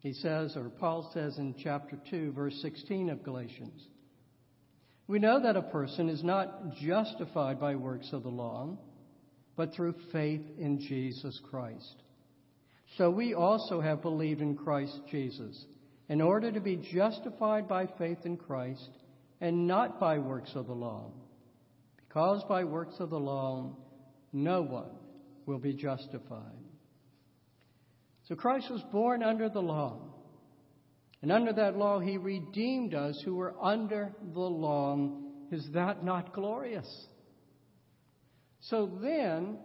He 0.00 0.12
says, 0.12 0.56
or 0.56 0.68
Paul 0.68 1.10
says 1.14 1.38
in 1.38 1.54
chapter 1.62 1.96
2, 2.10 2.32
verse 2.32 2.58
16 2.62 3.10
of 3.10 3.22
Galatians, 3.22 3.80
we 5.06 5.18
know 5.18 5.40
that 5.42 5.56
a 5.56 5.62
person 5.62 6.08
is 6.08 6.24
not 6.24 6.74
justified 6.76 7.60
by 7.60 7.76
works 7.76 8.08
of 8.12 8.22
the 8.22 8.28
law 8.28 8.76
but 9.56 9.74
through 9.74 9.94
faith 10.12 10.42
in 10.58 10.80
Jesus 10.80 11.38
Christ. 11.50 12.02
So 12.96 13.10
we 13.10 13.34
also 13.34 13.80
have 13.80 14.02
believed 14.02 14.40
in 14.40 14.56
Christ 14.56 14.98
Jesus, 15.10 15.64
in 16.08 16.20
order 16.20 16.52
to 16.52 16.60
be 16.60 16.76
justified 16.76 17.68
by 17.68 17.86
faith 17.98 18.18
in 18.24 18.36
Christ 18.36 18.88
and 19.42 19.66
not 19.66 19.98
by 19.98 20.18
works 20.18 20.52
of 20.54 20.68
the 20.68 20.72
law. 20.72 21.10
Because 21.96 22.44
by 22.48 22.62
works 22.62 22.94
of 23.00 23.10
the 23.10 23.18
law, 23.18 23.76
no 24.32 24.62
one 24.62 24.90
will 25.46 25.58
be 25.58 25.74
justified. 25.74 26.62
So 28.28 28.36
Christ 28.36 28.70
was 28.70 28.82
born 28.92 29.24
under 29.24 29.48
the 29.48 29.60
law. 29.60 29.98
And 31.22 31.32
under 31.32 31.52
that 31.54 31.76
law, 31.76 31.98
he 31.98 32.18
redeemed 32.18 32.94
us 32.94 33.20
who 33.24 33.34
were 33.34 33.54
under 33.60 34.14
the 34.32 34.38
law. 34.38 35.10
Is 35.50 35.68
that 35.74 36.04
not 36.04 36.32
glorious? 36.32 37.06
So 38.60 38.92
then, 39.02 39.58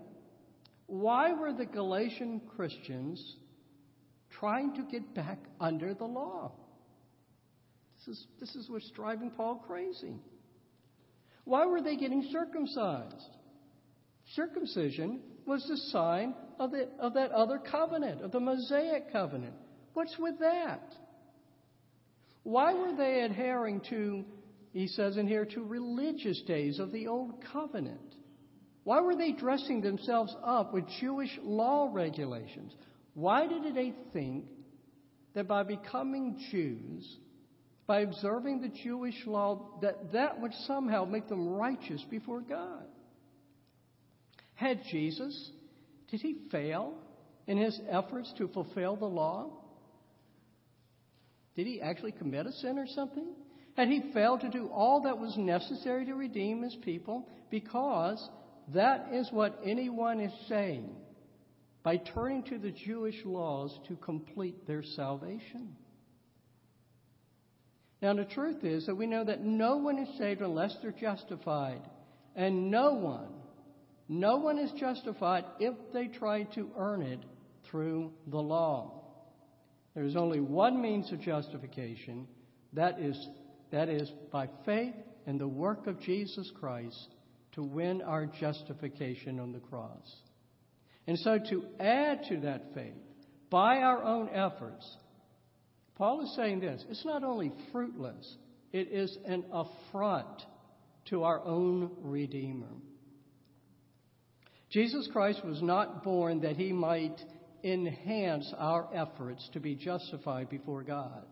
why 0.88 1.34
were 1.34 1.54
the 1.54 1.68
Galatian 1.68 2.42
Christians 2.56 3.36
trying 4.32 4.74
to 4.74 4.82
get 4.82 5.14
back 5.14 5.38
under 5.60 5.94
the 5.94 6.06
law? 6.06 6.52
This 8.08 8.18
is, 8.18 8.28
this 8.40 8.56
is 8.56 8.70
what's 8.70 8.90
driving 8.92 9.32
Paul 9.32 9.64
crazy. 9.68 10.16
Why 11.44 11.66
were 11.66 11.82
they 11.82 11.98
getting 11.98 12.28
circumcised? 12.32 13.30
Circumcision 14.34 15.20
was 15.46 15.66
the 15.68 15.78
sign 15.92 16.34
of, 16.60 16.72
the, 16.72 16.88
of 17.00 17.14
that 17.16 17.32
other 17.32 17.60
covenant, 17.60 18.22
of 18.22 18.32
the 18.32 18.40
Mosaic 18.40 19.12
covenant. 19.12 19.54
What's 19.94 20.18
with 20.18 20.40
that? 20.40 20.94
Why 22.44 22.74
were 22.74 22.96
they 22.96 23.22
adhering 23.22 23.82
to, 23.90 24.24
he 24.72 24.88
says 24.88 25.18
in 25.18 25.28
here, 25.28 25.46
to 25.46 25.64
religious 25.64 26.42
days 26.44 26.80
of 26.80 26.92
the 26.92 27.08
old 27.08 27.44
covenant? 27.52 28.16
Why 28.84 29.02
were 29.02 29.16
they 29.18 29.34
dressing 29.34 29.82
themselves 29.82 30.34
up 30.46 30.74
with 30.74 30.86
Jewish 31.02 31.38
law 31.44 31.90
regulations? 31.92 32.74
Why 33.16 33.48
did 33.48 33.76
they 33.76 33.94
think 34.14 34.46
that 35.34 35.48
by 35.48 35.64
becoming 35.64 36.40
Jews, 36.52 37.18
by 37.88 38.02
observing 38.02 38.62
the 38.62 38.68
Jewish 38.84 39.16
law, 39.26 39.80
that 39.82 40.12
that 40.12 40.42
would 40.42 40.54
somehow 40.66 41.06
make 41.06 41.30
them 41.30 41.48
righteous 41.48 42.04
before 42.10 42.42
God? 42.42 42.84
Had 44.56 44.82
Jesus, 44.92 45.52
did 46.12 46.20
he 46.20 46.36
fail 46.52 46.96
in 47.48 47.58
his 47.58 47.80
efforts 47.90 48.34
to 48.38 48.50
fulfill 48.50 48.98
the 48.98 49.06
law? 49.06 49.52
Did 51.56 51.66
he 51.66 51.82
actually 51.82 52.12
commit 52.12 52.46
a 52.46 52.52
sin 52.52 52.78
or 52.78 52.88
something? 52.88 53.28
Had 53.76 53.88
he 53.88 54.12
failed 54.14 54.42
to 54.42 54.50
do 54.50 54.68
all 54.68 55.02
that 55.04 55.18
was 55.18 55.38
necessary 55.38 56.06
to 56.06 56.14
redeem 56.14 56.64
his 56.64 56.76
people 56.84 57.28
because 57.50 58.30
that 58.74 59.10
is 59.14 59.30
what 59.32 59.60
anyone 59.64 60.20
is 60.20 60.34
saying 60.50 60.90
by 61.84 61.98
turning 61.98 62.44
to 62.44 62.58
the 62.58 62.72
Jewish 62.72 63.16
laws 63.24 63.80
to 63.88 63.96
complete 63.96 64.68
their 64.68 64.84
salvation. 64.84 65.76
Now, 68.02 68.14
the 68.14 68.26
truth 68.26 68.64
is 68.64 68.86
that 68.86 68.96
we 68.96 69.08
know 69.08 69.24
that 69.24 69.44
no 69.44 69.78
one 69.78 69.98
is 69.98 70.18
saved 70.18 70.42
unless 70.42 70.76
they're 70.82 70.92
justified. 70.92 71.82
And 72.36 72.70
no 72.70 72.94
one, 72.94 73.30
no 74.08 74.38
one 74.38 74.60
is 74.60 74.72
justified 74.80 75.46
if 75.60 75.74
they 75.94 76.08
try 76.08 76.44
to 76.56 76.70
earn 76.78 77.02
it 77.02 77.20
through 77.70 78.12
the 78.28 78.38
law. 78.38 79.04
There 79.96 80.04
is 80.04 80.16
only 80.16 80.40
one 80.40 80.80
means 80.80 81.12
of 81.12 81.20
justification 81.22 82.28
that 82.74 83.00
is, 83.00 83.28
that 83.72 83.90
is 83.90 84.12
by 84.32 84.48
faith 84.66 84.94
in 85.26 85.40
the 85.40 85.48
work 85.48 85.88
of 85.88 86.00
Jesus 86.00 86.52
Christ 86.60 87.16
to 87.54 87.64
win 87.64 88.04
our 88.04 88.28
justification 88.28 89.40
on 89.40 89.52
the 89.52 89.60
cross. 89.60 90.16
And 91.08 91.18
so, 91.18 91.40
to 91.50 91.64
add 91.80 92.26
to 92.30 92.42
that 92.42 92.74
faith 92.76 92.94
by 93.50 93.78
our 93.78 94.04
own 94.04 94.30
efforts, 94.30 94.86
Paul 95.98 96.22
is 96.22 96.36
saying 96.36 96.60
this 96.60 96.86
it's 96.90 97.06
not 97.06 97.24
only 97.24 97.52
fruitless, 97.72 98.38
it 98.72 98.90
is 98.92 99.18
an 99.26 99.46
affront 99.52 100.44
to 101.10 101.24
our 101.24 101.44
own 101.44 101.92
Redeemer. 102.02 102.68
Jesus 104.70 105.10
Christ 105.12 105.44
was 105.44 105.62
not 105.62 106.04
born 106.04 106.42
that 106.42 106.58
he 106.58 106.72
might 106.72 107.20
enhance 107.64 108.54
our 108.58 108.88
efforts 108.94 109.50
to 109.54 109.60
be 109.60 109.76
justified 109.76 110.50
before 110.50 110.84
God. 110.84 111.26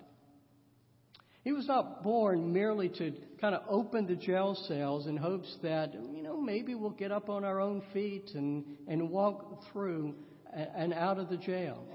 He 1.43 1.51
was 1.51 1.67
not 1.67 2.01
born 2.01 2.51
merely 2.51 2.89
to 2.89 3.13
kind 3.39 3.53
of 3.53 3.61
open 3.69 4.07
the 4.07 4.15
jail 4.15 4.55
cells 4.67 5.05
in 5.05 5.15
hopes 5.15 5.55
that, 5.61 5.93
you 5.93 6.23
know, 6.23 6.41
maybe 6.41 6.73
we'll 6.73 6.89
get 6.89 7.11
up 7.11 7.29
on 7.29 7.43
our 7.43 7.59
own 7.61 7.83
feet 7.93 8.31
and, 8.33 8.65
and 8.87 9.11
walk 9.11 9.61
through 9.71 10.15
and 10.51 10.91
out 10.91 11.19
of 11.19 11.29
the 11.29 11.37
jail. 11.37 11.85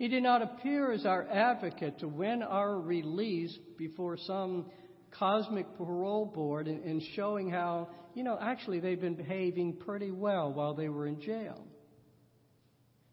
He 0.00 0.08
did 0.08 0.22
not 0.22 0.40
appear 0.40 0.92
as 0.92 1.04
our 1.04 1.28
advocate 1.30 1.98
to 1.98 2.08
win 2.08 2.42
our 2.42 2.80
release 2.80 3.54
before 3.76 4.16
some 4.16 4.70
cosmic 5.10 5.66
parole 5.76 6.24
board 6.24 6.68
and, 6.68 6.82
and 6.84 7.02
showing 7.14 7.50
how, 7.50 7.90
you 8.14 8.24
know, 8.24 8.38
actually 8.40 8.80
they've 8.80 8.98
been 8.98 9.14
behaving 9.14 9.76
pretty 9.76 10.10
well 10.10 10.54
while 10.54 10.72
they 10.72 10.88
were 10.88 11.06
in 11.06 11.20
jail. 11.20 11.66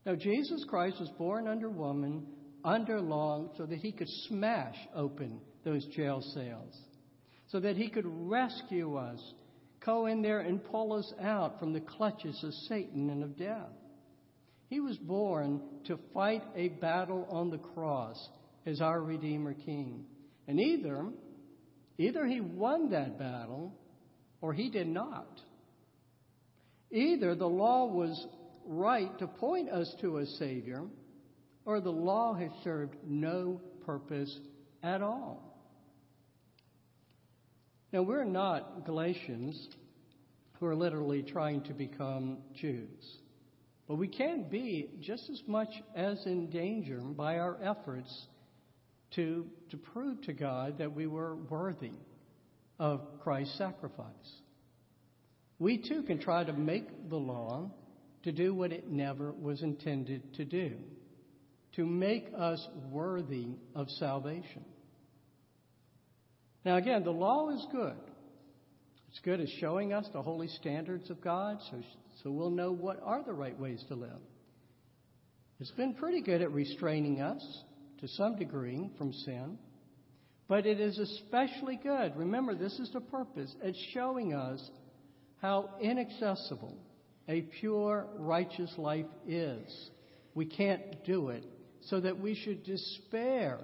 Now, 0.06 0.16
Jesus 0.16 0.64
Christ 0.70 1.02
was 1.02 1.10
born 1.18 1.46
under 1.46 1.70
woman 1.70 2.26
under 2.64 3.02
law 3.02 3.50
so 3.58 3.66
that 3.66 3.80
he 3.80 3.92
could 3.92 4.08
smash 4.30 4.78
open 4.96 5.42
those 5.66 5.86
jail 5.88 6.22
cells, 6.34 6.74
so 7.48 7.60
that 7.60 7.76
he 7.76 7.90
could 7.90 8.06
rescue 8.08 8.96
us, 8.96 9.20
go 9.86 10.06
in 10.06 10.22
there 10.22 10.40
and 10.40 10.64
pull 10.64 10.94
us 10.94 11.14
out 11.22 11.60
from 11.60 11.74
the 11.74 11.82
clutches 11.82 12.42
of 12.46 12.54
Satan 12.70 13.10
and 13.10 13.24
of 13.26 13.38
death. 13.38 13.74
He 14.70 14.80
was 14.80 14.98
born 14.98 15.62
to 15.86 16.00
fight 16.14 16.44
a 16.56 16.70
battle 16.70 17.28
on 17.30 17.50
the 17.50 17.58
cross 17.58 18.18
as 18.66 18.82
our 18.82 19.02
Redeemer 19.02 19.54
King. 19.54 20.06
And 20.48 20.60
either, 20.60 21.06
either 21.98 22.26
he 22.26 22.42
won 22.42 22.92
that 22.92 23.18
battle 23.18 23.74
or 24.42 24.54
he 24.54 24.70
did 24.70 24.88
not. 24.88 25.40
Either 26.92 27.36
the 27.36 27.48
law 27.48 27.86
was 27.86 28.28
right 28.66 29.18
to 29.20 29.28
point 29.28 29.70
us 29.70 29.94
to 30.02 30.18
a 30.18 30.26
Savior, 30.26 30.84
or 31.66 31.82
the 31.82 31.90
law 31.90 32.34
has 32.34 32.52
served 32.64 32.96
no 33.06 33.62
purpose 33.86 34.38
at 34.84 35.02
all. 35.02 35.48
Now, 37.92 38.02
we're 38.04 38.26
not 38.26 38.86
Galatians 38.86 39.70
who 40.60 40.66
are 40.66 40.76
literally 40.76 41.24
trying 41.24 41.62
to 41.64 41.74
become 41.74 42.40
Jews, 42.54 43.18
but 43.88 43.96
we 43.96 44.08
can 44.08 44.44
be 44.50 44.90
just 45.00 45.30
as 45.30 45.42
much 45.48 45.70
as 45.96 46.26
in 46.26 46.50
danger 46.50 47.00
by 47.00 47.38
our 47.38 47.58
efforts 47.64 48.28
to, 49.16 49.46
to 49.72 49.78
prove 49.78 50.22
to 50.24 50.34
God 50.34 50.80
that 50.80 50.94
we 50.94 51.08
were 51.08 51.36
worthy 51.36 51.94
of 52.80 53.02
Christ's 53.24 53.58
sacrifice. 53.58 54.06
We 55.60 55.78
too 55.78 56.04
can 56.04 56.20
try 56.20 56.44
to 56.44 56.54
make 56.54 57.10
the 57.10 57.18
law 57.18 57.72
to 58.24 58.32
do 58.32 58.54
what 58.54 58.72
it 58.72 58.90
never 58.90 59.32
was 59.32 59.64
intended 59.64 60.34
to 60.36 60.46
do, 60.46 60.74
to 61.76 61.86
make 61.86 62.28
us 62.38 62.68
worthy 62.92 63.48
of 63.74 63.90
salvation. 63.92 64.66
Now, 66.66 66.76
again, 66.76 67.06
the 67.06 67.12
law 67.12 67.50
is 67.50 67.66
good. 67.72 67.96
It's 69.18 69.26
good 69.26 69.42
at 69.42 69.50
showing 69.60 69.94
us 69.94 70.08
the 70.14 70.22
holy 70.22 70.48
standards 70.48 71.10
of 71.10 71.22
God 71.22 71.58
so, 71.72 71.82
so 72.22 72.30
we'll 72.30 72.52
know 72.52 72.72
what 72.72 73.00
are 73.02 73.24
the 73.24 73.34
right 73.34 73.60
ways 73.60 73.84
to 73.88 73.96
live. 73.96 74.22
It's 75.60 75.72
been 75.72 75.96
pretty 75.96 76.22
good 76.22 76.44
at 76.44 76.52
restraining 76.52 77.20
us 77.20 77.64
to 78.00 78.08
some 78.10 78.36
degree 78.38 78.92
from 78.96 79.12
sin, 79.12 79.58
but 80.48 80.68
it 80.68 80.80
is 80.80 81.00
especially 81.00 81.80
good. 81.82 82.16
Remember, 82.16 82.54
this 82.54 82.78
is 82.78 82.92
the 82.94 83.02
purpose 83.02 83.52
at 83.64 83.74
showing 83.92 84.36
us 84.36 84.62
how 85.42 85.72
inaccessible 85.82 86.78
a 87.28 87.42
pure, 87.60 88.06
righteous 88.20 88.72
life 88.78 89.08
is. 89.28 89.90
We 90.36 90.46
can't 90.46 91.04
do 91.06 91.30
it, 91.30 91.44
so 91.86 92.00
that 92.02 92.20
we 92.20 92.36
should 92.36 92.64
despair 92.64 93.62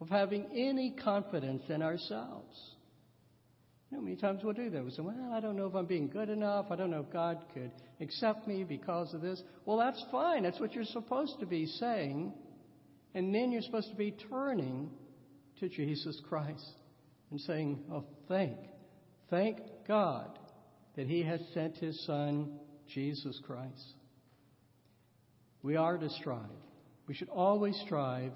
of 0.00 0.08
having 0.08 0.46
any 0.54 0.92
confidence 0.92 1.64
in 1.68 1.82
ourselves. 1.82 2.76
You 3.90 3.96
know, 3.96 4.02
many 4.02 4.16
times 4.16 4.42
we'll 4.44 4.52
do 4.52 4.68
that. 4.68 4.82
We'll 4.82 4.92
say, 4.92 5.02
well, 5.02 5.32
I 5.32 5.40
don't 5.40 5.56
know 5.56 5.66
if 5.66 5.74
I'm 5.74 5.86
being 5.86 6.08
good 6.08 6.28
enough. 6.28 6.66
I 6.70 6.76
don't 6.76 6.90
know 6.90 7.00
if 7.00 7.10
God 7.10 7.38
could 7.54 7.70
accept 8.00 8.46
me 8.46 8.62
because 8.64 9.14
of 9.14 9.22
this. 9.22 9.42
Well, 9.64 9.78
that's 9.78 10.04
fine. 10.10 10.42
That's 10.42 10.60
what 10.60 10.74
you're 10.74 10.84
supposed 10.84 11.40
to 11.40 11.46
be 11.46 11.64
saying. 11.66 12.34
And 13.14 13.34
then 13.34 13.50
you're 13.50 13.62
supposed 13.62 13.88
to 13.90 13.96
be 13.96 14.14
turning 14.30 14.90
to 15.60 15.68
Jesus 15.70 16.20
Christ 16.28 16.66
and 17.30 17.40
saying, 17.40 17.78
oh, 17.90 18.04
thank, 18.28 18.58
thank 19.30 19.58
God 19.86 20.38
that 20.96 21.06
He 21.06 21.22
has 21.22 21.40
sent 21.54 21.76
His 21.78 21.98
Son, 22.04 22.58
Jesus 22.92 23.40
Christ. 23.46 23.94
We 25.62 25.76
are 25.76 25.96
to 25.96 26.10
strive. 26.10 26.42
We 27.06 27.14
should 27.14 27.30
always 27.30 27.80
strive 27.86 28.32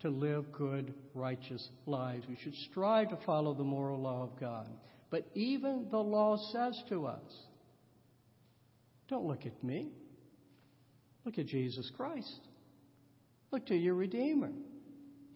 to 0.00 0.10
live 0.10 0.50
good, 0.52 0.92
righteous 1.14 1.66
lives. 1.86 2.24
We 2.28 2.36
should 2.42 2.54
strive 2.70 3.10
to 3.10 3.18
follow 3.24 3.54
the 3.54 3.64
moral 3.64 4.00
law 4.00 4.24
of 4.24 4.38
God. 4.38 4.68
But 5.10 5.26
even 5.34 5.86
the 5.90 5.98
law 5.98 6.36
says 6.52 6.80
to 6.88 7.06
us, 7.06 7.32
don't 9.08 9.24
look 9.24 9.46
at 9.46 9.62
me. 9.62 9.90
Look 11.24 11.38
at 11.38 11.46
Jesus 11.46 11.90
Christ. 11.96 12.40
Look 13.52 13.66
to 13.66 13.76
your 13.76 13.94
Redeemer. 13.94 14.50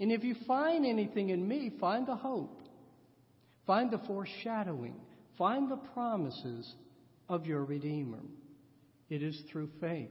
And 0.01 0.11
if 0.11 0.25
you 0.25 0.35
find 0.47 0.85
anything 0.85 1.31
in 1.31 1.47
me, 1.47 1.73
find 1.79 2.07
the 2.07 2.17
hope, 2.17 2.63
find 3.67 3.91
the 3.91 4.01
foreshadowing, 4.07 4.95
find 5.37 5.71
the 5.71 5.77
promises 5.77 6.75
of 7.29 7.47
your 7.47 7.65
Redeemer. 7.65 8.23
It 9.09 9.23
is 9.23 9.41
through 9.51 9.71
faith. 9.81 10.11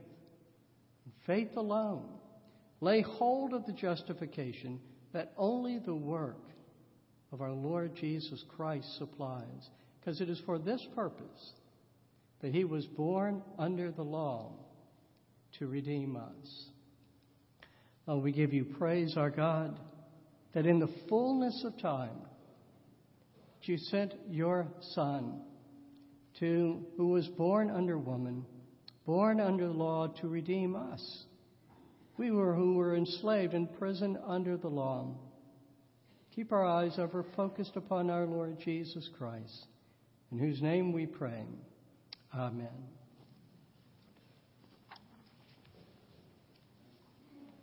Faith 1.26 1.56
alone. 1.56 2.06
Lay 2.80 3.02
hold 3.02 3.52
of 3.52 3.66
the 3.66 3.72
justification 3.72 4.80
that 5.12 5.32
only 5.36 5.78
the 5.78 5.94
work 5.94 6.49
of 7.32 7.40
our 7.40 7.52
Lord 7.52 7.94
Jesus 7.94 8.44
Christ 8.56 8.98
supplies, 8.98 9.68
because 9.98 10.20
it 10.20 10.28
is 10.28 10.40
for 10.46 10.58
this 10.58 10.84
purpose 10.94 11.52
that 12.40 12.54
he 12.54 12.64
was 12.64 12.86
born 12.86 13.42
under 13.58 13.90
the 13.90 14.02
law 14.02 14.52
to 15.58 15.66
redeem 15.66 16.16
us. 16.16 16.64
Oh, 18.08 18.18
we 18.18 18.32
give 18.32 18.52
you 18.52 18.64
praise, 18.64 19.16
our 19.16 19.30
God, 19.30 19.78
that 20.54 20.66
in 20.66 20.80
the 20.80 20.92
fullness 21.08 21.62
of 21.64 21.78
time, 21.80 22.16
you 23.62 23.78
sent 23.78 24.14
your 24.28 24.66
Son, 24.94 25.42
to, 26.40 26.84
who 26.96 27.08
was 27.08 27.28
born 27.28 27.70
under 27.70 27.98
woman, 27.98 28.44
born 29.06 29.38
under 29.38 29.66
the 29.66 29.72
law 29.72 30.08
to 30.08 30.28
redeem 30.28 30.74
us. 30.74 31.24
We 32.16 32.30
were 32.30 32.54
who 32.54 32.74
were 32.74 32.96
enslaved 32.96 33.54
in 33.54 33.66
prison 33.66 34.18
under 34.26 34.56
the 34.56 34.68
law 34.68 35.14
keep 36.34 36.52
our 36.52 36.64
eyes 36.64 36.98
ever 36.98 37.24
focused 37.36 37.76
upon 37.76 38.10
our 38.10 38.26
Lord 38.26 38.58
Jesus 38.60 39.08
Christ, 39.18 39.66
in 40.32 40.38
whose 40.38 40.62
name 40.62 40.92
we 40.92 41.06
pray. 41.06 41.44
Amen. 42.34 42.68